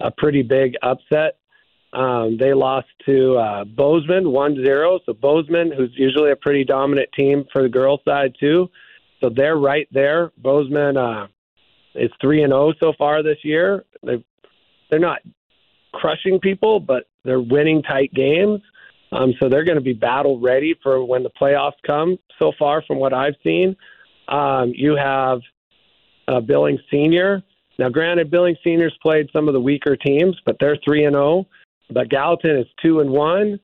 a 0.00 0.10
pretty 0.10 0.42
big 0.42 0.74
upset. 0.82 1.38
Um, 1.92 2.36
they 2.38 2.52
lost 2.52 2.88
to 3.06 3.36
uh, 3.36 3.64
Bozeman 3.64 4.24
1-0. 4.24 4.98
So 5.06 5.14
Bozeman, 5.14 5.72
who's 5.72 5.90
usually 5.94 6.30
a 6.30 6.36
pretty 6.36 6.64
dominant 6.64 7.08
team 7.16 7.44
for 7.50 7.62
the 7.62 7.70
girls' 7.70 8.00
side 8.04 8.34
too, 8.38 8.68
so 9.20 9.30
they're 9.30 9.56
right 9.56 9.88
there. 9.92 10.32
Bozeman 10.36 10.96
uh, 10.96 11.28
is 11.96 12.10
three 12.20 12.42
and 12.42 12.50
zero 12.50 12.68
oh 12.68 12.74
so 12.80 12.92
far 12.96 13.22
this 13.22 13.38
year. 13.42 13.84
They 14.02 14.24
they're 14.90 14.98
not 14.98 15.20
crushing 15.92 16.38
people, 16.40 16.80
but 16.80 17.04
they're 17.24 17.40
winning 17.40 17.82
tight 17.82 18.12
games. 18.14 18.60
Um, 19.12 19.34
so 19.40 19.48
they're 19.48 19.64
going 19.64 19.78
to 19.78 19.84
be 19.84 19.92
battle 19.92 20.40
ready 20.40 20.74
for 20.82 21.04
when 21.04 21.22
the 21.22 21.30
playoffs 21.30 21.78
come. 21.86 22.18
So 22.38 22.52
far, 22.58 22.82
from 22.82 22.98
what 22.98 23.12
I've 23.12 23.36
seen, 23.42 23.76
um, 24.28 24.72
you 24.74 24.96
have 24.96 25.40
uh, 26.28 26.40
Billings 26.40 26.80
Senior. 26.90 27.42
Now, 27.78 27.88
granted, 27.88 28.30
Billings 28.30 28.58
Seniors 28.64 28.96
played 29.02 29.28
some 29.32 29.48
of 29.48 29.54
the 29.54 29.60
weaker 29.60 29.96
teams, 29.96 30.36
but 30.44 30.56
they're 30.60 30.78
three 30.84 31.04
and 31.04 31.14
zero. 31.14 31.24
Oh. 31.24 31.46
But 31.90 32.08
Gallatin 32.08 32.56
is 32.56 32.66
two 32.82 33.00
and 33.00 33.10
one. 33.10 33.60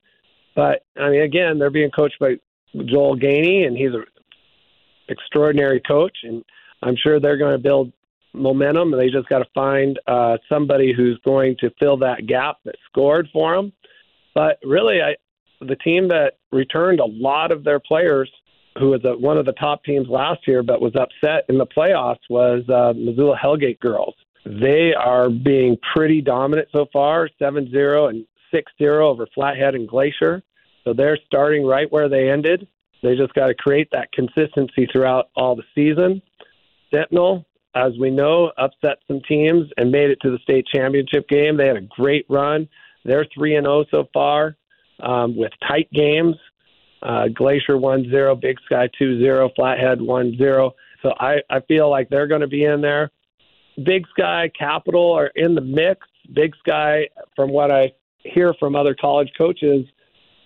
But 0.54 0.84
I 1.00 1.10
mean, 1.10 1.22
again, 1.22 1.58
they're 1.58 1.70
being 1.70 1.90
coached 1.90 2.18
by 2.20 2.36
Joel 2.74 3.16
Gainey, 3.16 3.66
and 3.66 3.76
he's 3.76 3.92
an 3.92 4.04
extraordinary 5.08 5.80
coach, 5.80 6.16
and 6.22 6.44
I'm 6.82 6.96
sure 6.96 7.18
they're 7.18 7.36
going 7.36 7.52
to 7.52 7.58
build 7.58 7.92
momentum. 8.34 8.92
and 8.92 9.00
They 9.00 9.10
just 9.10 9.28
got 9.28 9.40
to 9.40 9.48
find 9.54 9.98
uh, 10.06 10.38
somebody 10.48 10.92
who's 10.92 11.18
going 11.24 11.56
to 11.60 11.70
fill 11.78 11.96
that 11.98 12.26
gap 12.26 12.56
that 12.64 12.76
scored 12.88 13.28
for 13.32 13.54
them. 13.56 13.72
But 14.34 14.58
really, 14.64 15.00
I, 15.02 15.16
the 15.60 15.76
team 15.76 16.08
that 16.08 16.34
returned 16.50 17.00
a 17.00 17.06
lot 17.06 17.52
of 17.52 17.64
their 17.64 17.80
players, 17.80 18.30
who 18.78 18.90
was 18.90 19.04
a, 19.04 19.16
one 19.16 19.36
of 19.36 19.46
the 19.46 19.52
top 19.52 19.84
teams 19.84 20.08
last 20.08 20.46
year, 20.46 20.62
but 20.62 20.80
was 20.80 20.94
upset 20.96 21.44
in 21.48 21.58
the 21.58 21.66
playoffs, 21.66 22.20
was 22.30 22.68
uh, 22.68 22.92
Missoula 22.96 23.38
Hellgate 23.42 23.80
girls. 23.80 24.14
They 24.44 24.92
are 24.94 25.30
being 25.30 25.76
pretty 25.94 26.20
dominant 26.20 26.68
so 26.72 26.86
far, 26.92 27.28
7-0 27.40 28.08
and 28.10 28.26
6-0 28.52 29.00
over 29.02 29.26
Flathead 29.34 29.74
and 29.74 29.88
Glacier. 29.88 30.42
So 30.84 30.92
they're 30.92 31.18
starting 31.26 31.64
right 31.64 31.90
where 31.92 32.08
they 32.08 32.28
ended. 32.28 32.66
They 33.02 33.16
just 33.16 33.34
got 33.34 33.48
to 33.48 33.54
create 33.54 33.88
that 33.92 34.10
consistency 34.12 34.88
throughout 34.90 35.28
all 35.36 35.54
the 35.54 35.62
season. 35.74 36.22
Sentinel, 36.92 37.46
as 37.74 37.92
we 37.98 38.10
know, 38.10 38.52
upset 38.58 38.98
some 39.08 39.20
teams 39.26 39.68
and 39.76 39.90
made 39.90 40.10
it 40.10 40.18
to 40.22 40.30
the 40.30 40.38
state 40.38 40.66
championship 40.66 41.28
game. 41.28 41.56
They 41.56 41.66
had 41.66 41.76
a 41.76 41.82
great 41.82 42.26
run. 42.28 42.68
They're 43.04 43.26
3 43.34 43.56
and 43.56 43.66
0 43.66 43.84
so 43.90 44.08
far 44.12 44.56
um, 45.00 45.36
with 45.36 45.52
tight 45.66 45.90
games. 45.92 46.36
Uh, 47.02 47.28
Glacier 47.34 47.76
1 47.76 48.10
0, 48.10 48.36
Big 48.36 48.58
Sky 48.66 48.88
2 48.98 49.20
0, 49.20 49.50
Flathead 49.56 50.00
1 50.00 50.36
0. 50.38 50.74
So 51.02 51.12
I, 51.18 51.38
I 51.50 51.60
feel 51.60 51.90
like 51.90 52.08
they're 52.08 52.28
going 52.28 52.42
to 52.42 52.46
be 52.46 52.64
in 52.64 52.80
there. 52.80 53.10
Big 53.84 54.06
Sky, 54.08 54.50
Capital 54.56 55.12
are 55.12 55.30
in 55.34 55.54
the 55.54 55.60
mix. 55.60 56.06
Big 56.32 56.54
Sky, 56.56 57.08
from 57.34 57.50
what 57.50 57.70
I 57.70 57.92
hear 58.18 58.54
from 58.60 58.76
other 58.76 58.94
college 58.94 59.30
coaches, 59.36 59.84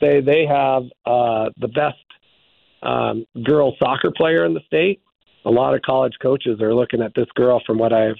say 0.01 0.21
they 0.21 0.47
have 0.47 0.85
uh, 1.05 1.51
the 1.59 1.69
best 1.69 1.99
um, 2.83 3.27
girl 3.45 3.75
soccer 3.79 4.11
player 4.11 4.45
in 4.45 4.55
the 4.55 4.61
state. 4.67 5.03
A 5.47 5.51
lot 5.51 5.75
of 5.75 5.83
college 5.83 6.15
coaches 6.21 6.61
are 6.61 6.75
looking 6.75 7.01
at 7.01 7.15
this 7.15 7.29
girl, 7.35 7.63
from 7.67 7.79
what 7.79 7.93
I've 7.93 8.17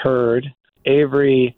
heard. 0.00 0.46
Avery 0.86 1.56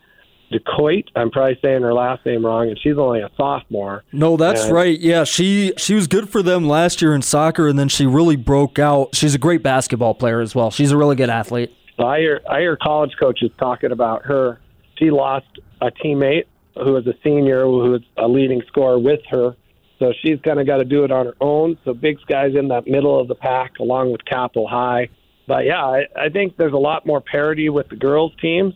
Decoit. 0.51 1.05
I'm 1.15 1.31
probably 1.31 1.59
saying 1.63 1.83
her 1.83 1.93
last 1.93 2.25
name 2.25 2.45
wrong, 2.45 2.69
and 2.69 2.79
she's 2.83 2.97
only 2.97 3.21
a 3.21 3.31
sophomore. 3.37 4.05
No, 4.13 4.37
that's 4.37 4.65
and, 4.65 4.73
right. 4.73 4.99
Yeah, 4.99 5.25
she 5.25 5.73
she 5.77 5.95
was 5.95 6.07
good 6.07 6.29
for 6.29 6.43
them 6.43 6.67
last 6.67 7.03
year 7.03 7.15
in 7.15 7.23
soccer, 7.23 7.69
and 7.69 7.79
then 7.79 7.89
she 7.89 8.07
really 8.07 8.37
broke 8.37 8.79
out. 8.79 9.15
She's 9.15 9.35
a 9.35 9.39
great 9.39 9.63
basketball 9.63 10.15
player 10.15 10.41
as 10.41 10.55
well. 10.55 10.71
She's 10.71 10.91
a 10.91 10.97
really 10.97 11.17
good 11.17 11.31
athlete. 11.31 11.75
So 11.97 12.07
I 12.07 12.19
hear 12.19 12.41
I 12.51 12.61
hear 12.61 12.77
college 12.77 13.13
coaches 13.19 13.51
talking 13.59 13.93
about 13.93 14.25
her 14.25 14.61
she 15.03 15.11
lost 15.11 15.47
a 15.81 15.91
teammate 15.91 16.45
who 16.75 16.93
was 16.93 17.07
a 17.07 17.15
senior 17.25 17.65
who 17.65 17.91
was 17.91 18.03
a 18.17 18.29
leading 18.29 18.63
scorer 18.69 18.99
with 18.99 19.21
her. 19.31 19.57
So 20.03 20.13
she's 20.21 20.41
kind 20.41 20.59
of 20.59 20.67
got 20.67 20.79
to 20.79 20.85
do 20.85 21.05
it 21.05 21.13
on 21.13 21.27
her 21.27 21.37
own. 21.41 21.79
So 21.85 21.95
Big 21.95 22.19
Sky's 22.23 22.57
in 22.57 22.67
that 22.69 22.89
middle 22.89 23.21
of 23.21 23.29
the 23.29 23.37
pack 23.37 23.79
along 23.79 24.11
with 24.11 24.25
Capital 24.25 24.67
High. 24.67 25.09
But 25.47 25.65
yeah, 25.65 25.85
I, 25.85 26.07
I 26.17 26.29
think 26.29 26.57
there's 26.57 26.73
a 26.73 26.79
lot 26.79 27.07
more 27.07 27.21
parity 27.21 27.69
with 27.69 27.89
the 27.89 27.95
girls' 27.95 28.33
teams 28.41 28.75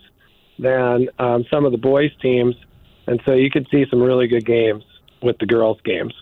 than 0.56 1.08
um, 1.18 1.44
some 1.50 1.64
of 1.64 1.72
the 1.72 1.78
boys' 1.78 2.12
teams. 2.22 2.54
And 3.08 3.20
so 3.26 3.32
you 3.32 3.50
could 3.50 3.66
see 3.72 3.86
some 3.90 4.00
really 4.00 4.28
good 4.28 4.46
games 4.46 4.84
with 5.20 5.36
the 5.38 5.46
girls' 5.46 5.80
games. 5.84 6.14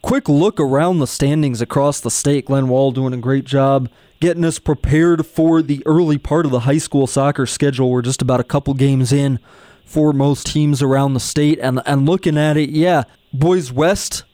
Quick 0.00 0.26
look 0.26 0.58
around 0.58 1.00
the 1.00 1.06
standings 1.06 1.60
across 1.60 2.00
the 2.00 2.10
state. 2.10 2.46
Glen 2.46 2.68
Wall 2.68 2.92
doing 2.92 3.12
a 3.12 3.18
great 3.18 3.44
job 3.44 3.90
getting 4.20 4.44
us 4.46 4.58
prepared 4.58 5.26
for 5.26 5.60
the 5.60 5.82
early 5.84 6.16
part 6.16 6.46
of 6.46 6.50
the 6.50 6.60
high 6.60 6.78
school 6.78 7.06
soccer 7.06 7.44
schedule. 7.44 7.90
We're 7.90 8.00
just 8.00 8.22
about 8.22 8.40
a 8.40 8.44
couple 8.44 8.72
games 8.72 9.12
in 9.12 9.38
for 9.84 10.14
most 10.14 10.46
teams 10.46 10.80
around 10.80 11.12
the 11.12 11.20
state. 11.20 11.58
And, 11.58 11.82
and 11.84 12.06
looking 12.06 12.38
at 12.38 12.56
it, 12.56 12.70
yeah, 12.70 13.02
Boys 13.34 13.70
West, 13.70 14.24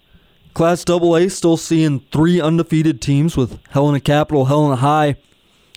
Class 0.54 0.84
AA, 0.88 1.28
still 1.28 1.56
seeing 1.56 2.00
three 2.12 2.40
undefeated 2.40 3.00
teams 3.00 3.36
with 3.36 3.58
Helena 3.70 4.00
Capital, 4.00 4.46
Helena 4.46 4.76
High, 4.76 5.16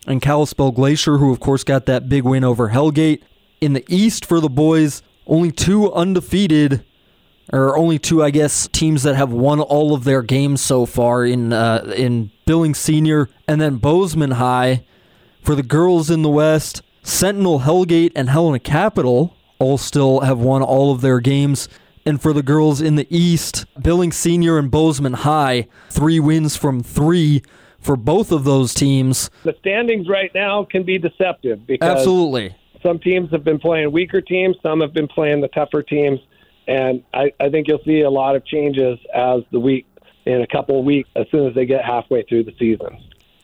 and 0.05 0.22
Kalispell 0.22 0.72
Glacier, 0.72 1.17
who 1.17 1.32
of 1.32 1.39
course 1.39 1.63
got 1.63 1.86
that 1.86 2.10
big 2.10 2.24
win 2.24 2.44
over 2.44 2.70
Hellgate. 2.70 3.22
In 3.62 3.74
the 3.74 3.86
East 3.88 4.25
for 4.25 4.39
the 4.39 4.50
boys, 4.50 5.01
only 5.25 5.51
two 5.51 5.91
undefeated, 5.94 6.84
or 7.51 7.77
only 7.77 7.98
two, 7.98 8.24
I 8.24 8.32
guess, 8.32 8.67
teams 8.67 9.03
that 9.03 9.15
have 9.15 9.32
won 9.32 9.60
all 9.60 9.94
of 9.94 10.03
their 10.03 10.22
games 10.22 10.62
so 10.62 10.86
far 10.86 11.25
in 11.25 11.53
uh, 11.53 11.94
in 11.96 12.32
Billings 12.46 12.77
Senior, 12.77 13.29
and 13.48 13.62
then 13.62 13.77
Bozeman 13.77 14.32
High. 14.32 14.84
For 15.41 15.55
the 15.55 15.63
girls 15.63 16.10
in 16.10 16.24
the 16.24 16.29
West, 16.29 16.82
Sentinel, 17.03 17.62
Hellgate, 17.62 18.12
and 18.15 18.29
Helena 18.29 18.60
Capital 18.60 19.36
all 19.60 19.77
still 19.77 20.22
have 20.22 20.39
won 20.39 20.62
all 20.62 20.91
of 20.91 21.01
their 21.01 21.20
games. 21.20 21.70
And 22.05 22.21
for 22.21 22.33
the 22.33 22.43
girls 22.43 22.81
in 22.81 22.95
the 22.95 23.07
East, 23.09 23.65
Billings 23.81 24.15
Senior 24.15 24.59
and 24.59 24.69
Bozeman 24.69 25.13
High, 25.13 25.67
three 25.89 26.19
wins 26.19 26.55
from 26.55 26.83
three 26.83 27.41
for 27.79 27.95
both 27.95 28.31
of 28.31 28.43
those 28.43 28.74
teams. 28.74 29.29
The 29.43 29.55
standings 29.59 30.07
right 30.07 30.31
now 30.35 30.65
can 30.65 30.83
be 30.83 30.97
deceptive 30.97 31.65
because 31.65 31.89
absolutely 31.89 32.55
some 32.85 33.00
teams 33.00 33.31
have 33.31 33.43
been 33.43 33.57
playing 33.57 33.91
weaker 33.91 34.21
teams, 34.21 34.55
some 34.62 34.81
have 34.81 34.93
been 34.93 35.07
playing 35.07 35.41
the 35.41 35.47
tougher 35.47 35.81
teams, 35.81 36.19
and 36.67 37.03
I, 37.13 37.31
I 37.39 37.50
think 37.50 37.67
you'll 37.67 37.83
see 37.83 38.01
a 38.01 38.09
lot 38.09 38.35
of 38.35 38.45
changes 38.45 39.00
as 39.13 39.41
the 39.51 39.59
week 39.59 39.88
in 40.25 40.41
a 40.41 40.47
couple 40.47 40.77
of 40.79 40.85
weeks 40.85 41.09
as 41.15 41.25
soon 41.31 41.47
as 41.47 41.55
they 41.55 41.65
get 41.65 41.83
halfway 41.83 42.24
through 42.24 42.43
the 42.43 42.53
season. 42.59 42.97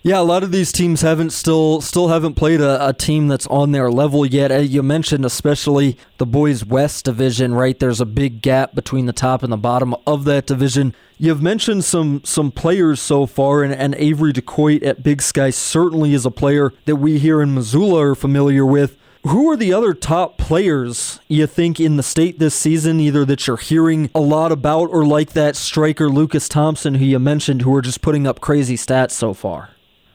Yeah, 0.04 0.20
a 0.20 0.24
lot 0.24 0.42
of 0.42 0.52
these 0.52 0.72
teams 0.72 1.02
haven't 1.02 1.30
still 1.30 1.80
still 1.80 2.08
haven't 2.08 2.34
played 2.34 2.60
a, 2.60 2.88
a, 2.88 2.92
team 2.92 3.28
that's 3.28 3.46
on 3.48 3.72
their 3.72 3.92
level 3.92 4.26
yet. 4.26 4.50
As 4.50 4.70
you 4.70 4.82
mentioned, 4.82 5.26
especially 5.26 5.96
the 6.18 6.26
boys 6.26 6.66
West 6.66 7.06
division, 7.06 7.54
right? 7.54 7.78
There's 7.78 8.02
a 8.02 8.06
big 8.08 8.42
gap 8.42 8.74
between 8.74 9.06
the 9.06 9.14
top 9.14 9.44
and 9.44 9.54
the 9.54 9.58
bottom 9.58 9.94
of 10.08 10.26
that 10.26 10.48
division. 10.48 10.96
You've 11.20 11.44
mentioned 11.44 11.86
some 11.86 12.24
some 12.24 12.52
players 12.52 13.00
so 13.00 13.28
far, 13.28 13.62
and, 13.62 13.72
and 13.72 13.94
Avery 13.94 14.34
DeCoit 14.34 14.84
at 14.84 15.04
Big 15.04 15.22
Sky 15.22 15.52
certainly 15.52 16.16
is 16.16 16.26
a 16.26 16.32
player 16.32 16.74
that 16.86 16.96
we 16.96 17.20
here 17.20 17.40
in 17.40 17.54
Missoula 17.54 18.08
are 18.08 18.16
familiar 18.16 18.66
with. 18.66 18.98
Who 19.28 19.52
are 19.52 19.56
the 19.56 19.72
other 19.72 19.94
top 19.94 20.40
players 20.40 21.20
you 21.28 21.46
think 21.46 21.80
in 21.80 21.98
the 21.98 22.02
state 22.02 22.40
this 22.40 22.56
season, 22.56 23.00
either 23.00 23.24
that 23.26 23.46
you're 23.46 23.56
hearing 23.56 24.10
a 24.16 24.20
lot 24.20 24.52
about 24.52 24.88
or 24.88 25.06
like 25.06 25.34
that 25.34 25.56
striker 25.56 26.10
Lucas 26.10 26.50
Thompson, 26.50 26.96
who 26.96 27.06
you 27.06 27.20
mentioned, 27.20 27.62
who 27.62 27.76
are 27.76 27.84
just 27.84 28.02
putting 28.02 28.26
up 28.26 28.42
crazy 28.42 28.76
stats 28.76 29.12
so 29.12 29.36
far? 29.36 29.70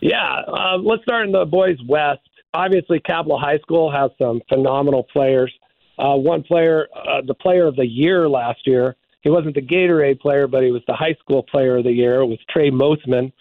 Yeah, 0.07 0.43
uh, 0.47 0.79
let's 0.79 1.03
start 1.03 1.27
in 1.27 1.33
the 1.33 1.45
boys' 1.45 1.79
West. 1.85 2.21
Obviously, 2.55 3.01
Capital 3.01 3.41
High 3.41 3.59
School 3.59 3.91
has 3.91 4.13
some 4.23 4.41
phenomenal 4.49 5.03
players. 5.13 5.53
Uh, 5.99 6.15
one 6.15 6.45
player, 6.45 6.87
uh, 6.95 7.23
the 7.27 7.35
player 7.35 7.67
of 7.67 7.75
the 7.75 7.85
year 7.85 8.29
last 8.29 8.61
year, 8.67 8.95
he 9.23 9.31
wasn't 9.31 9.57
the 9.57 9.63
Gatorade 9.63 10.21
player, 10.21 10.47
but 10.47 10.63
he 10.63 10.71
was 10.71 10.83
the 10.87 10.95
high 10.95 11.17
school 11.21 11.43
player 11.43 11.79
of 11.79 11.85
the 11.85 11.91
year, 11.91 12.21
it 12.21 12.27
was 12.27 12.39
Trey 12.49 12.71
Mosman. 12.71 13.33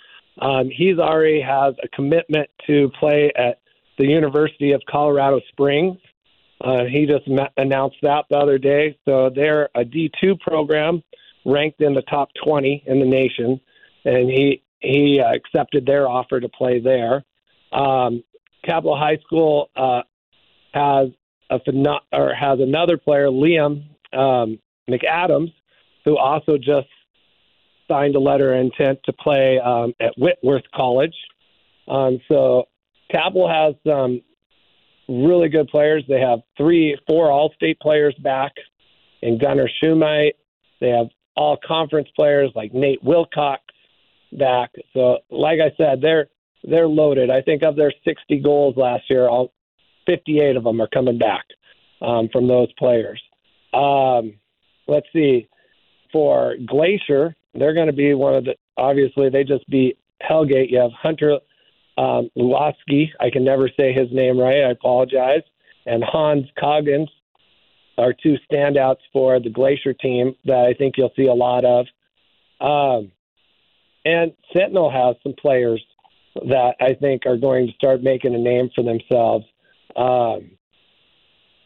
Um, 0.42 0.72
he's 0.76 0.98
already 0.98 1.40
has 1.40 1.76
a 1.84 1.88
commitment 1.90 2.50
to 2.66 2.90
play 3.00 3.32
at 3.38 3.60
the 4.00 4.08
University 4.08 4.72
of 4.72 4.82
Colorado 4.90 5.42
Springs. 5.50 6.00
Uh, 6.62 6.86
he 6.86 7.06
just 7.06 7.28
met, 7.28 7.54
announced 7.58 7.98
that 8.02 8.26
the 8.32 8.38
other 8.38 8.58
day. 8.58 8.98
So 9.06 9.30
they're 9.30 9.70
a 9.76 9.86
D2 9.86 10.40
program 10.40 11.04
ranked 11.46 11.82
in 11.82 11.94
the 11.94 12.02
top 12.02 12.30
20 12.44 12.86
in 12.88 13.00
the 13.00 13.06
nation, 13.06 13.62
and 14.04 14.32
he 14.32 14.64
he 14.86 15.20
uh, 15.20 15.34
accepted 15.34 15.86
their 15.86 16.08
offer 16.08 16.40
to 16.40 16.50
play 16.50 16.80
there. 16.80 17.24
Um, 17.72 18.24
Capital 18.64 18.98
High 18.98 19.18
School 19.26 19.70
uh, 19.76 20.02
has 20.74 21.10
a 21.50 21.60
or 22.12 22.34
has 22.34 22.60
another 22.60 22.98
player, 22.98 23.28
Liam 23.28 23.84
um, 24.14 24.60
McAdams, 24.90 25.54
who 26.04 26.18
also 26.18 26.58
just 26.58 26.88
signed 27.88 28.16
a 28.16 28.20
letter 28.20 28.54
of 28.54 28.62
intent 28.62 29.00
to 29.06 29.14
play 29.14 29.60
um, 29.60 29.94
at 30.00 30.14
Whitworth 30.18 30.64
College. 30.74 31.16
Um, 31.88 32.20
so 32.28 32.66
Capital 33.12 33.48
has 33.48 33.76
some 33.86 34.22
really 35.08 35.50
good 35.50 35.68
players. 35.68 36.04
They 36.08 36.20
have 36.20 36.40
three, 36.58 36.98
four 37.08 37.32
All-State 37.32 37.80
players 37.80 38.16
back 38.24 38.54
and 39.22 39.40
Gunnar 39.40 39.70
Schumite. 39.82 40.34
They 40.82 40.90
have 40.90 41.08
all 41.36 41.58
conference 41.66 42.10
players 42.16 42.52
like 42.56 42.74
Nate 42.74 43.04
Wilcox 43.04 43.62
back. 44.38 44.72
So, 44.94 45.20
like 45.30 45.60
I 45.60 45.76
said, 45.78 46.02
they're 46.02 46.28
they're 46.64 46.88
loaded. 46.88 47.30
I 47.30 47.42
think 47.42 47.64
of 47.64 47.76
their 47.76 47.94
60 48.04 48.40
goals 48.40 48.76
last 48.76 49.10
year, 49.10 49.28
all 49.28 49.54
58 50.08 50.56
of 50.56 50.64
them 50.64 50.82
are 50.82 50.88
coming 50.88 51.18
back 51.18 51.46
um, 52.02 52.30
from 52.32 52.48
those 52.48 52.72
players. 52.74 53.22
Um, 53.74 54.34
let's 54.88 55.08
see. 55.14 55.48
For 56.12 56.56
Glacier, 56.66 57.36
they're 57.54 57.74
going 57.74 57.88
to 57.88 57.94
be 57.94 58.14
one 58.14 58.36
of 58.36 58.46
the. 58.46 58.56
Obviously, 58.78 59.30
they 59.30 59.44
just 59.44 59.68
beat 59.70 59.98
Hellgate. 60.22 60.72
You 60.72 60.80
have 60.80 60.92
Hunter 60.92 61.40
um, 61.98 62.30
I 62.38 63.30
can 63.32 63.44
never 63.44 63.70
say 63.70 63.94
his 63.94 64.12
name 64.12 64.38
right. 64.38 64.64
I 64.64 64.72
apologize. 64.72 65.44
And 65.86 66.04
Hans 66.04 66.48
Coggins 66.60 67.10
are 67.98 68.14
two 68.14 68.36
standouts 68.52 69.00
for 69.14 69.40
the 69.40 69.50
Glacier 69.50 69.94
team 69.94 70.36
that 70.46 70.66
I 70.66 70.74
think 70.74 70.96
you'll 70.98 71.14
see 71.16 71.28
a 71.28 71.34
lot 71.34 71.64
of. 71.64 71.86
Um, 72.60 73.12
and 74.06 74.32
Sentinel 74.54 74.92
has 74.92 75.16
some 75.24 75.34
players 75.34 75.84
that 76.36 76.76
I 76.80 76.94
think 76.94 77.26
are 77.26 77.38
going 77.38 77.68
to 77.68 77.74
start 77.74 78.04
making 78.04 78.36
a 78.36 78.38
name 78.38 78.70
for 78.76 78.84
themselves. 78.84 79.46
Um, 79.96 80.52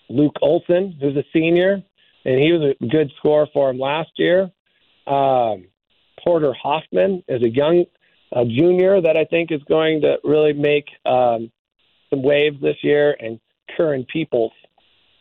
Luke 0.10 0.38
Olson, 0.42 0.98
who's 1.00 1.16
a 1.16 1.24
senior, 1.34 1.84
and 2.26 2.40
he 2.40 2.52
was 2.52 2.76
a 2.80 2.88
good 2.88 3.12
scorer 3.18 3.48
for 3.54 3.70
him 3.70 3.80
last 3.80 4.12
year. 4.18 4.50
Um, 5.08 5.66
Porter 6.24 6.54
Hoffman 6.54 7.24
is 7.28 7.42
a 7.44 7.50
young 7.50 7.86
a 8.32 8.46
junior 8.46 9.02
that 9.02 9.18
I 9.18 9.26
think 9.26 9.52
is 9.52 9.64
going 9.68 10.02
to 10.02 10.20
really 10.24 10.54
make 10.54 10.86
um, 11.06 11.52
some 12.10 12.22
waves 12.22 12.62
this 12.62 12.78
year, 12.84 13.18
and 13.20 13.40
Curran 13.76 14.06
Peoples. 14.06 14.52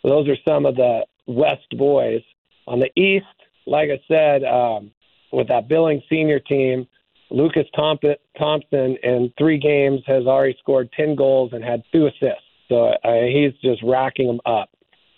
So 0.03 0.09
those 0.09 0.29
are 0.29 0.37
some 0.47 0.67
of 0.67 0.77
the 0.77 1.07
West 1.27 1.69
boys. 1.77 2.23
On 2.67 2.81
the 2.81 2.91
East, 3.01 3.25
like 3.67 3.89
I 3.91 3.99
said, 4.09 4.45
um, 4.45 4.91
with 5.33 5.49
that 5.49 5.69
Billings 5.69 6.03
senior 6.11 6.39
team, 6.39 6.87
Lucas 7.31 7.67
Thompson 7.75 8.97
in 9.03 9.33
three 9.37 9.59
games 9.59 10.01
has 10.07 10.27
already 10.27 10.57
scored 10.59 10.91
10 10.93 11.15
goals 11.15 11.53
and 11.53 11.63
had 11.63 11.83
two 11.93 12.07
assists. 12.07 12.43
So 12.69 12.93
he's 13.05 13.53
just 13.63 13.83
racking 13.83 14.27
them 14.27 14.41
up. 14.47 14.71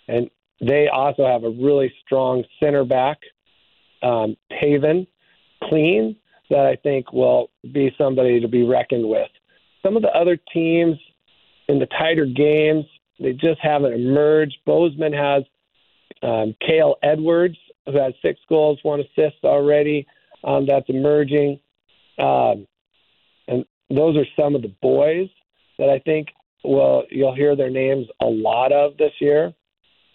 And 0.07 0.29
they 0.59 0.87
also 0.87 1.25
have 1.25 1.43
a 1.43 1.49
really 1.49 1.93
strong 2.05 2.43
center 2.59 2.83
back, 2.83 3.19
um, 4.03 4.35
Taven 4.51 5.07
Clean, 5.63 6.15
that 6.49 6.65
I 6.65 6.75
think 6.75 7.13
will 7.13 7.49
be 7.71 7.93
somebody 7.97 8.39
to 8.39 8.47
be 8.47 8.63
reckoned 8.63 9.07
with. 9.07 9.29
Some 9.83 9.95
of 9.95 10.01
the 10.01 10.09
other 10.09 10.37
teams 10.53 10.97
in 11.67 11.79
the 11.79 11.87
tighter 11.87 12.25
games, 12.25 12.85
they 13.19 13.33
just 13.33 13.59
haven't 13.61 13.93
emerged. 13.93 14.57
Bozeman 14.65 15.13
has 15.13 15.43
um, 16.21 16.55
Kale 16.65 16.95
Edwards, 17.01 17.57
who 17.85 17.97
has 17.97 18.13
six 18.21 18.39
goals, 18.49 18.79
one 18.83 18.99
assist 18.99 19.43
already. 19.43 20.05
Um, 20.43 20.65
that's 20.67 20.89
emerging. 20.89 21.59
Um, 22.17 22.67
and 23.47 23.65
those 23.89 24.17
are 24.17 24.25
some 24.39 24.55
of 24.55 24.61
the 24.61 24.73
boys 24.81 25.29
that 25.77 25.89
I 25.89 25.99
think 25.99 26.29
well 26.63 27.03
you'll 27.09 27.35
hear 27.35 27.55
their 27.55 27.69
names 27.69 28.07
a 28.21 28.25
lot 28.25 28.71
of 28.71 28.97
this 28.97 29.13
year. 29.19 29.53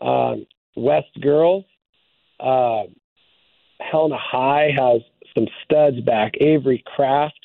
Um, 0.00 0.46
West 0.76 1.20
girls, 1.20 1.64
uh, 2.38 2.84
Helena 3.80 4.18
High 4.18 4.70
has 4.76 5.00
some 5.34 5.46
studs 5.64 6.00
back. 6.00 6.34
Avery 6.40 6.84
Kraft, 6.94 7.40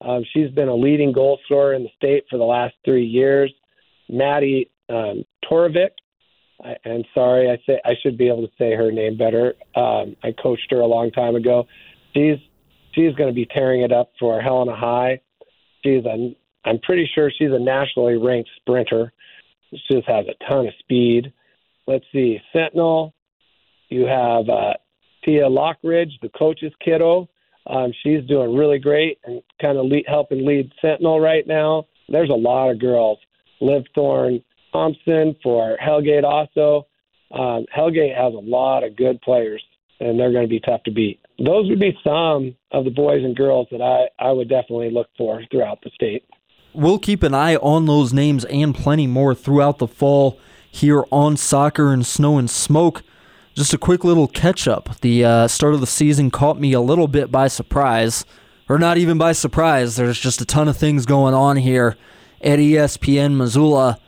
um, 0.00 0.24
she's 0.32 0.50
been 0.50 0.68
a 0.68 0.74
leading 0.74 1.12
goal 1.12 1.38
scorer 1.44 1.74
in 1.74 1.82
the 1.82 1.90
state 1.96 2.24
for 2.30 2.38
the 2.38 2.44
last 2.44 2.74
three 2.84 3.04
years. 3.04 3.52
Maddie 4.08 4.70
um, 4.88 5.24
Torovic, 5.44 5.90
I, 6.64 6.76
and 6.84 7.06
sorry, 7.14 7.50
I 7.50 7.58
say 7.66 7.80
I 7.84 7.92
should 8.02 8.18
be 8.18 8.28
able 8.28 8.46
to 8.46 8.52
say 8.58 8.74
her 8.74 8.90
name 8.90 9.16
better. 9.16 9.54
Um, 9.74 10.16
I 10.22 10.32
coached 10.32 10.68
her 10.70 10.80
a 10.80 10.86
long 10.86 11.10
time 11.10 11.36
ago. 11.36 11.66
She's 12.14 12.38
she's 12.92 13.14
going 13.14 13.28
to 13.28 13.34
be 13.34 13.46
tearing 13.46 13.82
it 13.82 13.92
up 13.92 14.12
for 14.18 14.40
Helena 14.40 14.76
High. 14.76 15.20
She's 15.84 16.04
a 16.04 16.34
I'm 16.64 16.78
pretty 16.80 17.08
sure 17.14 17.30
she's 17.30 17.52
a 17.52 17.58
nationally 17.58 18.16
ranked 18.16 18.50
sprinter. 18.56 19.12
She 19.70 19.94
just 19.94 20.08
has 20.08 20.26
a 20.26 20.44
ton 20.44 20.66
of 20.66 20.74
speed. 20.78 21.32
let's 21.86 22.04
see, 22.12 22.38
Sentinel. 22.52 23.14
You 23.88 24.06
have 24.06 24.48
uh, 24.48 24.74
Tia 25.24 25.48
Lockridge, 25.48 26.12
the 26.22 26.28
coach's 26.38 26.72
kiddo. 26.84 27.28
Um, 27.66 27.92
she's 28.02 28.24
doing 28.26 28.56
really 28.56 28.78
great 28.78 29.18
and 29.24 29.42
kind 29.60 29.78
of 29.78 29.86
lead, 29.86 30.04
helping 30.06 30.46
lead 30.46 30.72
Sentinel 30.80 31.20
right 31.20 31.46
now. 31.46 31.86
There's 32.08 32.30
a 32.30 32.34
lot 32.34 32.70
of 32.70 32.78
girls. 32.78 33.18
Liv 33.60 33.84
Thorne 33.94 34.42
Thompson 34.72 35.36
for 35.42 35.76
Hellgate 35.84 36.24
also. 36.24 36.86
Um, 37.30 37.66
Hellgate 37.76 38.16
has 38.16 38.34
a 38.34 38.38
lot 38.38 38.82
of 38.82 38.96
good 38.96 39.20
players, 39.22 39.62
and 40.00 40.18
they're 40.18 40.32
going 40.32 40.44
to 40.44 40.48
be 40.48 40.60
tough 40.60 40.82
to 40.84 40.90
beat. 40.90 41.20
Those 41.42 41.70
would 41.70 41.80
be 41.80 41.96
some 42.04 42.54
of 42.70 42.84
the 42.84 42.90
boys 42.90 43.24
and 43.24 43.34
girls 43.34 43.66
that 43.70 43.80
I, 43.80 44.08
I 44.22 44.30
would 44.30 44.48
definitely 44.48 44.90
look 44.90 45.08
for 45.16 45.42
throughout 45.50 45.80
the 45.82 45.90
state. 45.94 46.24
We'll 46.74 46.98
keep 46.98 47.22
an 47.22 47.32
eye 47.32 47.56
on 47.56 47.86
those 47.86 48.12
names 48.12 48.44
and 48.44 48.74
plenty 48.74 49.06
more 49.06 49.34
throughout 49.34 49.78
the 49.78 49.88
fall 49.88 50.38
here 50.70 51.04
on 51.10 51.38
Soccer 51.38 51.92
and 51.92 52.04
Snow 52.04 52.36
and 52.36 52.48
Smoke. 52.48 53.02
Just 53.54 53.72
a 53.72 53.78
quick 53.78 54.04
little 54.04 54.28
catch 54.28 54.68
up. 54.68 55.00
The 55.00 55.24
uh, 55.24 55.48
start 55.48 55.72
of 55.72 55.80
the 55.80 55.86
season 55.86 56.30
caught 56.30 56.60
me 56.60 56.74
a 56.74 56.80
little 56.80 57.08
bit 57.08 57.32
by 57.32 57.48
surprise, 57.48 58.26
or 58.68 58.78
not 58.78 58.98
even 58.98 59.16
by 59.16 59.32
surprise. 59.32 59.96
There's 59.96 60.20
just 60.20 60.42
a 60.42 60.46
ton 60.46 60.68
of 60.68 60.76
things 60.76 61.06
going 61.06 61.34
on 61.34 61.56
here 61.56 61.96
at 62.42 62.58
ESPN 62.58 63.36
Missoula. 63.36 63.98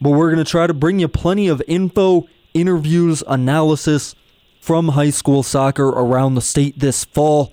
But 0.00 0.10
we're 0.10 0.32
going 0.32 0.44
to 0.44 0.50
try 0.50 0.66
to 0.66 0.74
bring 0.74 0.98
you 0.98 1.08
plenty 1.08 1.46
of 1.46 1.62
info, 1.68 2.26
interviews, 2.54 3.22
analysis 3.26 4.14
from 4.60 4.88
high 4.88 5.10
school 5.10 5.42
soccer 5.42 5.88
around 5.88 6.34
the 6.36 6.42
state 6.42 6.78
this 6.78 7.04
fall. 7.04 7.52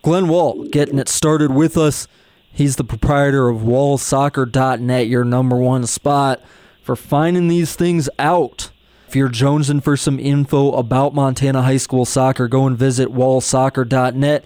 Glen 0.00 0.28
Wall 0.28 0.64
getting 0.68 0.98
it 0.98 1.08
started 1.08 1.52
with 1.52 1.76
us. 1.76 2.08
He's 2.52 2.76
the 2.76 2.84
proprietor 2.84 3.48
of 3.48 3.62
wallsoccer.net, 3.62 5.08
your 5.08 5.24
number 5.24 5.56
one 5.56 5.86
spot 5.86 6.40
for 6.82 6.96
finding 6.96 7.48
these 7.48 7.74
things 7.74 8.08
out. 8.18 8.70
If 9.08 9.16
you're 9.16 9.28
jonesing 9.28 9.82
for 9.82 9.96
some 9.96 10.18
info 10.18 10.72
about 10.72 11.14
Montana 11.14 11.62
high 11.62 11.76
school 11.76 12.04
soccer, 12.04 12.48
go 12.48 12.66
and 12.66 12.78
visit 12.78 13.10
wallsoccer.net. 13.10 14.44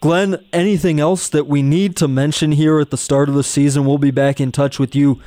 Glen, 0.00 0.44
anything 0.52 0.98
else 0.98 1.28
that 1.28 1.46
we 1.46 1.62
need 1.62 1.96
to 1.96 2.08
mention 2.08 2.52
here 2.52 2.80
at 2.80 2.90
the 2.90 2.96
start 2.96 3.28
of 3.28 3.36
the 3.36 3.44
season? 3.44 3.84
We'll 3.84 3.98
be 3.98 4.10
back 4.10 4.40
in 4.40 4.50
touch 4.50 4.80
with 4.80 4.96
you 4.96 5.20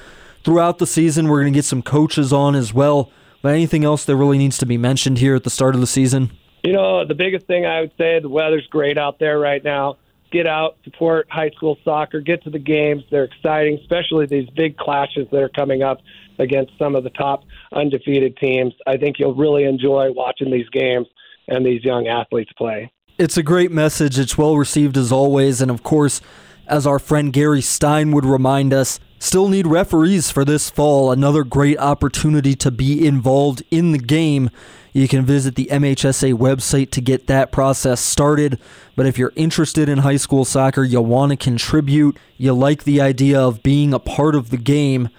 throughout 0.43 0.79
the 0.79 0.87
season. 0.87 1.27
We're 1.29 1.41
going 1.41 1.53
to 1.53 1.57
get 1.57 1.65
some 1.65 1.81
coaches 1.81 2.33
on 2.33 2.55
as 2.55 2.73
well. 2.73 3.09
But 3.45 3.53
anything 3.53 3.85
else 3.85 4.05
that 4.05 4.15
really 4.15 4.39
needs 4.39 4.57
to 4.57 4.65
be 4.65 4.75
mentioned 4.75 5.19
here 5.19 5.35
at 5.35 5.43
the 5.43 5.51
start 5.51 5.75
of 5.75 5.81
the 5.81 5.85
season? 5.85 6.31
You 6.63 6.73
know, 6.73 7.05
the 7.05 7.13
biggest 7.13 7.45
thing 7.45 7.63
I 7.63 7.81
would 7.81 7.91
say 7.95 8.19
the 8.19 8.27
weather's 8.27 8.65
great 8.71 8.97
out 8.97 9.19
there 9.19 9.37
right 9.37 9.63
now. 9.63 9.97
Get 10.31 10.47
out, 10.47 10.77
support 10.83 11.27
high 11.29 11.51
school 11.51 11.77
soccer, 11.85 12.21
get 12.21 12.43
to 12.45 12.49
the 12.49 12.57
games. 12.57 13.03
They're 13.11 13.25
exciting, 13.25 13.77
especially 13.79 14.25
these 14.25 14.49
big 14.55 14.77
clashes 14.77 15.27
that 15.31 15.43
are 15.43 15.49
coming 15.49 15.83
up 15.83 15.99
against 16.39 16.71
some 16.79 16.95
of 16.95 17.03
the 17.03 17.11
top 17.11 17.43
undefeated 17.71 18.35
teams. 18.37 18.73
I 18.87 18.97
think 18.97 19.19
you'll 19.19 19.35
really 19.35 19.65
enjoy 19.65 20.11
watching 20.11 20.49
these 20.49 20.67
games 20.69 21.05
and 21.47 21.63
these 21.63 21.83
young 21.83 22.07
athletes 22.07 22.51
play. 22.57 22.91
It's 23.19 23.37
a 23.37 23.43
great 23.43 23.71
message. 23.71 24.17
It's 24.17 24.39
well 24.39 24.57
received 24.57 24.97
as 24.97 25.11
always. 25.11 25.61
And 25.61 25.69
of 25.69 25.83
course, 25.83 26.19
as 26.65 26.87
our 26.87 26.97
friend 26.97 27.31
Gary 27.31 27.61
Stein 27.61 28.11
would 28.11 28.25
remind 28.25 28.73
us, 28.73 28.99
still 29.25 29.47
need 29.47 29.65
referees 29.65 30.29
for 30.29 30.45
this 30.45 30.69
fall. 30.69 31.11
Another 31.11 31.43
great 31.43 31.79
opportunity 31.79 32.55
to 32.55 32.69
be 32.69 33.05
involved 33.05 33.63
in 33.71 33.91
the 33.91 33.97
game. 33.97 34.51
You 34.93 35.07
can 35.07 35.25
visit 35.25 35.55
the 35.55 35.67
MHSA 35.71 36.35
website 36.35 36.91
to 36.91 37.01
get 37.01 37.27
that 37.27 37.51
process 37.51 37.99
started. 37.99 38.59
But 38.95 39.07
if 39.07 39.17
you're 39.17 39.33
interested 39.35 39.89
in 39.89 39.99
high 39.99 40.15
school 40.17 40.45
soccer, 40.45 40.83
you 40.83 41.01
want 41.01 41.31
to 41.31 41.37
contribute, 41.37 42.17
you 42.37 42.53
like 42.53 42.83
the 42.83 43.01
idea 43.01 43.41
of 43.41 43.63
being 43.63 43.93
a 43.93 43.99
part 43.99 44.35
of 44.35 44.51
the 44.51 44.57
game, 44.57 45.09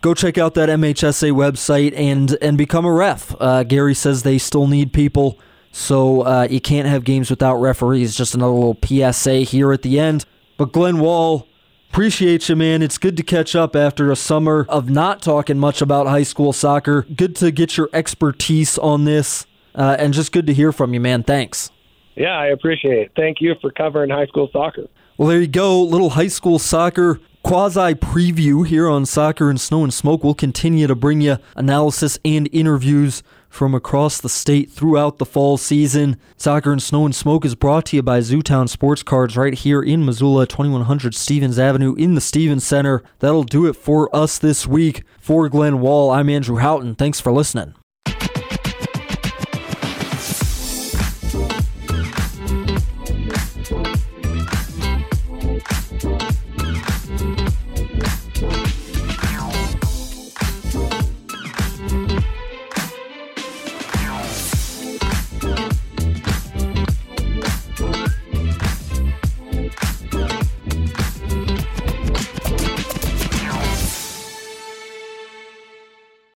go 0.00 0.12
check 0.12 0.36
out 0.36 0.54
that 0.54 0.68
MHSA 0.68 1.32
website 1.32 1.96
and 1.96 2.36
and 2.42 2.58
become 2.58 2.84
a 2.84 2.92
ref. 2.92 3.34
Uh, 3.40 3.62
Gary 3.62 3.94
says 3.94 4.22
they 4.22 4.38
still 4.38 4.66
need 4.66 4.92
people, 4.92 5.38
so 5.70 6.22
uh, 6.22 6.48
you 6.50 6.60
can't 6.60 6.88
have 6.88 7.04
games 7.04 7.30
without 7.30 7.56
referees. 7.56 8.14
Just 8.14 8.34
another 8.34 8.52
little 8.52 8.78
PSA 8.84 9.36
here 9.36 9.72
at 9.72 9.82
the 9.82 9.98
end. 9.98 10.26
But 10.58 10.72
Glen 10.72 10.98
Wall, 10.98 11.48
appreciate 11.92 12.48
you, 12.48 12.56
man. 12.56 12.80
It's 12.80 12.96
good 12.96 13.18
to 13.18 13.22
catch 13.22 13.54
up 13.54 13.76
after 13.76 14.10
a 14.10 14.16
summer 14.16 14.64
of 14.70 14.88
not 14.88 15.20
talking 15.20 15.58
much 15.58 15.82
about 15.82 16.06
high 16.06 16.22
school 16.22 16.54
soccer. 16.54 17.02
Good 17.02 17.36
to 17.36 17.50
get 17.50 17.76
your 17.76 17.90
expertise 17.92 18.78
on 18.78 19.04
this, 19.04 19.44
uh, 19.74 19.96
and 19.98 20.14
just 20.14 20.32
good 20.32 20.46
to 20.46 20.54
hear 20.54 20.72
from 20.72 20.94
you, 20.94 21.00
man. 21.00 21.22
Thanks. 21.22 21.70
Yeah, 22.14 22.38
I 22.38 22.46
appreciate 22.46 22.96
it. 22.98 23.12
Thank 23.14 23.42
you 23.42 23.56
for 23.60 23.70
covering 23.70 24.08
high 24.08 24.24
school 24.24 24.48
soccer. 24.54 24.88
Well, 25.18 25.28
there 25.28 25.42
you 25.42 25.46
go. 25.46 25.82
Little 25.82 26.08
high 26.08 26.28
school 26.28 26.58
soccer 26.58 27.20
quasi 27.42 27.94
preview 27.94 28.66
here 28.66 28.88
on 28.88 29.04
Soccer 29.04 29.50
and 29.50 29.60
Snow 29.60 29.82
and 29.82 29.92
Smoke. 29.92 30.24
We'll 30.24 30.34
continue 30.34 30.86
to 30.86 30.94
bring 30.94 31.20
you 31.20 31.38
analysis 31.56 32.18
and 32.24 32.48
interviews 32.52 33.22
from 33.48 33.74
across 33.74 34.20
the 34.20 34.28
state 34.28 34.70
throughout 34.70 35.18
the 35.18 35.26
fall 35.26 35.58
season. 35.58 36.16
Soccer 36.36 36.72
and 36.72 36.82
Snow 36.82 37.04
and 37.04 37.14
Smoke 37.14 37.44
is 37.44 37.54
brought 37.54 37.86
to 37.86 37.96
you 37.96 38.02
by 38.02 38.20
Zootown 38.20 38.68
Sports 38.68 39.02
Cards 39.02 39.36
right 39.36 39.54
here 39.54 39.82
in 39.82 40.06
Missoula, 40.06 40.46
2100 40.46 41.14
Stevens 41.14 41.58
Avenue 41.58 41.94
in 41.96 42.14
the 42.14 42.20
Stevens 42.20 42.64
Center. 42.64 43.02
That'll 43.18 43.44
do 43.44 43.66
it 43.66 43.74
for 43.74 44.14
us 44.14 44.38
this 44.38 44.66
week. 44.66 45.04
For 45.20 45.48
Glen 45.48 45.80
Wall, 45.80 46.10
I'm 46.10 46.30
Andrew 46.30 46.56
Houghton. 46.56 46.94
Thanks 46.94 47.20
for 47.20 47.32
listening. 47.32 47.74